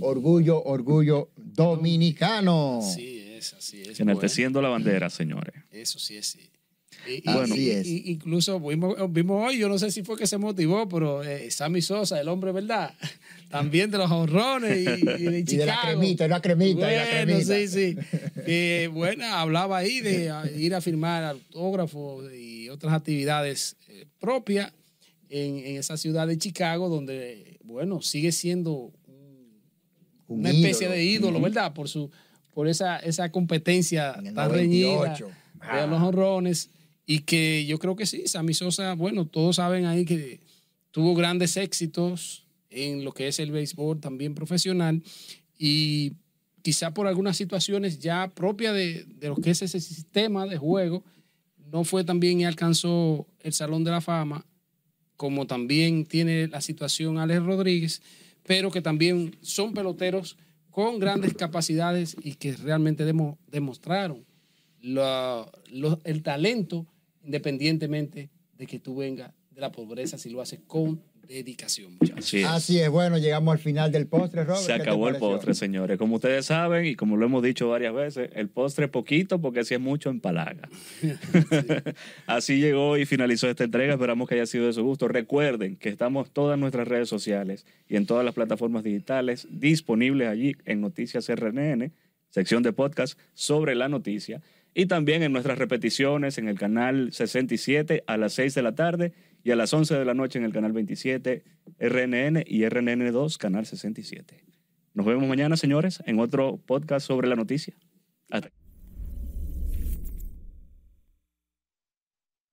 orgullo, 0.00 0.62
orgullo 0.62 1.30
dominicano. 1.36 2.78
Así 2.82 3.18
es, 3.36 3.54
así 3.54 3.82
es. 3.82 3.98
Enalteciendo 4.00 4.62
la 4.62 4.68
bandera, 4.68 5.10
señores. 5.10 5.54
Eso 5.70 5.98
sí 5.98 6.16
es, 6.16 6.26
sí. 6.28 6.48
Y, 7.08 7.14
y- 7.14 7.22
Así 7.28 7.60
y- 7.66 7.70
es. 7.70 7.86
y- 7.86 8.02
incluso 8.12 8.60
vimos, 8.60 8.94
vimos 9.12 9.48
hoy, 9.48 9.58
yo 9.58 9.68
no 9.68 9.78
sé 9.78 9.90
si 9.90 10.02
fue 10.02 10.16
que 10.16 10.26
se 10.26 10.38
motivó, 10.38 10.88
pero 10.88 11.22
eh, 11.24 11.50
Sammy 11.50 11.82
Sosa, 11.82 12.20
el 12.20 12.28
hombre, 12.28 12.52
¿verdad? 12.52 12.94
También 13.50 13.90
de 13.90 13.98
los 13.98 14.10
honrones 14.10 14.78
y, 14.78 15.00
y 15.22 15.24
de 15.24 15.38
Y 15.40 15.44
Chicago. 15.44 15.60
de 15.60 15.66
la 15.66 15.80
cremita, 15.82 16.24
de 16.24 16.28
la 16.30 16.40
cremita, 16.40 16.86
de 16.86 16.96
la 16.96 17.02
Bueno, 17.04 17.24
cremita. 17.26 17.54
sí, 17.54 17.68
sí. 17.68 17.96
Que, 18.46 18.88
bueno, 18.94 19.24
hablaba 19.26 19.78
ahí 19.78 20.00
de 20.00 20.32
ir 20.56 20.74
a 20.74 20.80
firmar 20.80 21.24
autógrafos 21.24 22.32
y 22.34 22.68
otras 22.68 22.92
actividades 22.94 23.76
eh, 23.88 24.06
propias 24.20 24.72
en, 25.28 25.58
en 25.58 25.76
esa 25.76 25.96
ciudad 25.96 26.26
de 26.26 26.38
Chicago, 26.38 26.88
donde, 26.88 27.58
bueno, 27.64 28.00
sigue 28.02 28.32
siendo 28.32 28.92
Un 30.28 30.40
una 30.40 30.50
especie 30.50 30.86
ídolo. 30.86 30.94
de 30.96 31.04
ídolo, 31.04 31.40
¿verdad? 31.40 31.72
Por 31.74 31.88
su 31.88 32.10
por 32.54 32.68
esa, 32.68 32.98
esa 32.98 33.30
competencia 33.32 34.14
En 34.18 34.26
el 34.26 34.34
tan 34.34 34.50
reñida 34.52 34.88
98. 34.94 35.26
de 35.26 35.32
Ah. 35.60 35.86
los 35.86 36.02
honrones 36.02 36.68
y 37.06 37.20
que 37.20 37.66
yo 37.66 37.78
creo 37.78 37.96
que 37.96 38.06
sí, 38.06 38.26
Sammy 38.26 38.54
Sosa, 38.54 38.94
bueno, 38.94 39.26
todos 39.26 39.56
saben 39.56 39.86
ahí 39.86 40.04
que 40.04 40.40
tuvo 40.90 41.14
grandes 41.14 41.56
éxitos 41.56 42.44
en 42.70 43.04
lo 43.04 43.12
que 43.12 43.28
es 43.28 43.38
el 43.38 43.50
béisbol 43.50 44.00
también 44.00 44.34
profesional 44.34 45.02
y 45.58 46.12
quizá 46.62 46.94
por 46.94 47.06
algunas 47.06 47.36
situaciones 47.36 47.98
ya 47.98 48.28
propias 48.34 48.74
de, 48.74 49.04
de 49.04 49.28
lo 49.28 49.36
que 49.36 49.50
es 49.50 49.62
ese 49.62 49.80
sistema 49.80 50.46
de 50.46 50.56
juego, 50.58 51.02
no 51.72 51.84
fue 51.84 52.04
también 52.04 52.40
y 52.40 52.44
alcanzó 52.44 53.26
el 53.40 53.52
Salón 53.52 53.82
de 53.84 53.90
la 53.90 54.00
Fama, 54.00 54.46
como 55.16 55.46
también 55.46 56.04
tiene 56.06 56.46
la 56.48 56.60
situación 56.60 57.18
Alex 57.18 57.42
Rodríguez, 57.42 58.02
pero 58.44 58.70
que 58.70 58.80
también 58.80 59.36
son 59.40 59.72
peloteros 59.74 60.36
con 60.70 60.98
grandes 60.98 61.34
capacidades 61.34 62.16
y 62.22 62.34
que 62.34 62.52
realmente 62.56 63.04
demo- 63.04 63.38
demostraron 63.50 64.24
el 66.04 66.22
talento 66.22 66.86
independientemente 67.24 68.30
de 68.56 68.66
que 68.66 68.78
tú 68.78 68.96
vengas 68.96 69.32
de 69.50 69.60
la 69.60 69.72
pobreza 69.72 70.18
si 70.18 70.30
lo 70.30 70.40
haces 70.40 70.60
con 70.66 71.02
dedicación, 71.28 71.96
muchachos. 71.98 72.24
Así 72.24 72.38
es. 72.38 72.46
Así 72.46 72.78
es, 72.78 72.90
bueno, 72.90 73.18
llegamos 73.18 73.52
al 73.52 73.58
final 73.58 73.92
del 73.92 74.06
postre, 74.06 74.44
Robert. 74.44 74.62
Se 74.62 74.72
¿qué 74.72 74.78
te 74.78 74.82
acabó 74.82 75.08
el 75.08 75.16
postre, 75.16 75.54
señores. 75.54 75.98
Como 75.98 76.16
ustedes 76.16 76.46
saben 76.46 76.84
y 76.84 76.94
como 76.94 77.16
lo 77.16 77.26
hemos 77.26 77.42
dicho 77.42 77.68
varias 77.68 77.94
veces, 77.94 78.30
el 78.34 78.48
postre 78.48 78.88
poquito 78.88 79.40
porque 79.40 79.64
si 79.64 79.74
es 79.74 79.80
mucho 79.80 80.10
empalaga. 80.10 80.68
Así 82.26 82.60
llegó 82.60 82.96
y 82.98 83.06
finalizó 83.06 83.48
esta 83.48 83.64
entrega. 83.64 83.94
Esperamos 83.94 84.28
que 84.28 84.34
haya 84.34 84.46
sido 84.46 84.66
de 84.66 84.72
su 84.72 84.82
gusto. 84.82 85.08
Recuerden 85.08 85.76
que 85.76 85.88
estamos 85.88 86.30
todas 86.30 86.58
nuestras 86.58 86.88
redes 86.88 87.08
sociales 87.08 87.66
y 87.88 87.96
en 87.96 88.06
todas 88.06 88.24
las 88.24 88.34
plataformas 88.34 88.82
digitales 88.82 89.46
disponibles 89.50 90.28
allí 90.28 90.56
en 90.64 90.80
Noticias 90.80 91.28
RNN, 91.28 91.92
sección 92.30 92.62
de 92.62 92.72
podcast 92.72 93.18
sobre 93.34 93.74
la 93.74 93.88
noticia. 93.88 94.42
Y 94.74 94.86
también 94.86 95.22
en 95.22 95.32
nuestras 95.32 95.58
repeticiones 95.58 96.38
en 96.38 96.48
el 96.48 96.58
canal 96.58 97.12
67 97.12 98.04
a 98.06 98.16
las 98.16 98.32
6 98.34 98.54
de 98.54 98.62
la 98.62 98.74
tarde 98.74 99.12
y 99.44 99.50
a 99.50 99.56
las 99.56 99.72
11 99.74 99.94
de 99.94 100.04
la 100.04 100.14
noche 100.14 100.38
en 100.38 100.44
el 100.44 100.52
canal 100.52 100.72
27 100.72 101.44
RNN 101.78 102.44
y 102.46 102.60
RNN2 102.62 103.36
canal 103.36 103.66
67. 103.66 104.44
Nos 104.94 105.06
vemos 105.06 105.28
mañana, 105.28 105.56
señores, 105.56 106.02
en 106.06 106.18
otro 106.20 106.58
podcast 106.64 107.06
sobre 107.06 107.28
la 107.28 107.36
noticia. 107.36 107.74
Hasta 108.30 108.50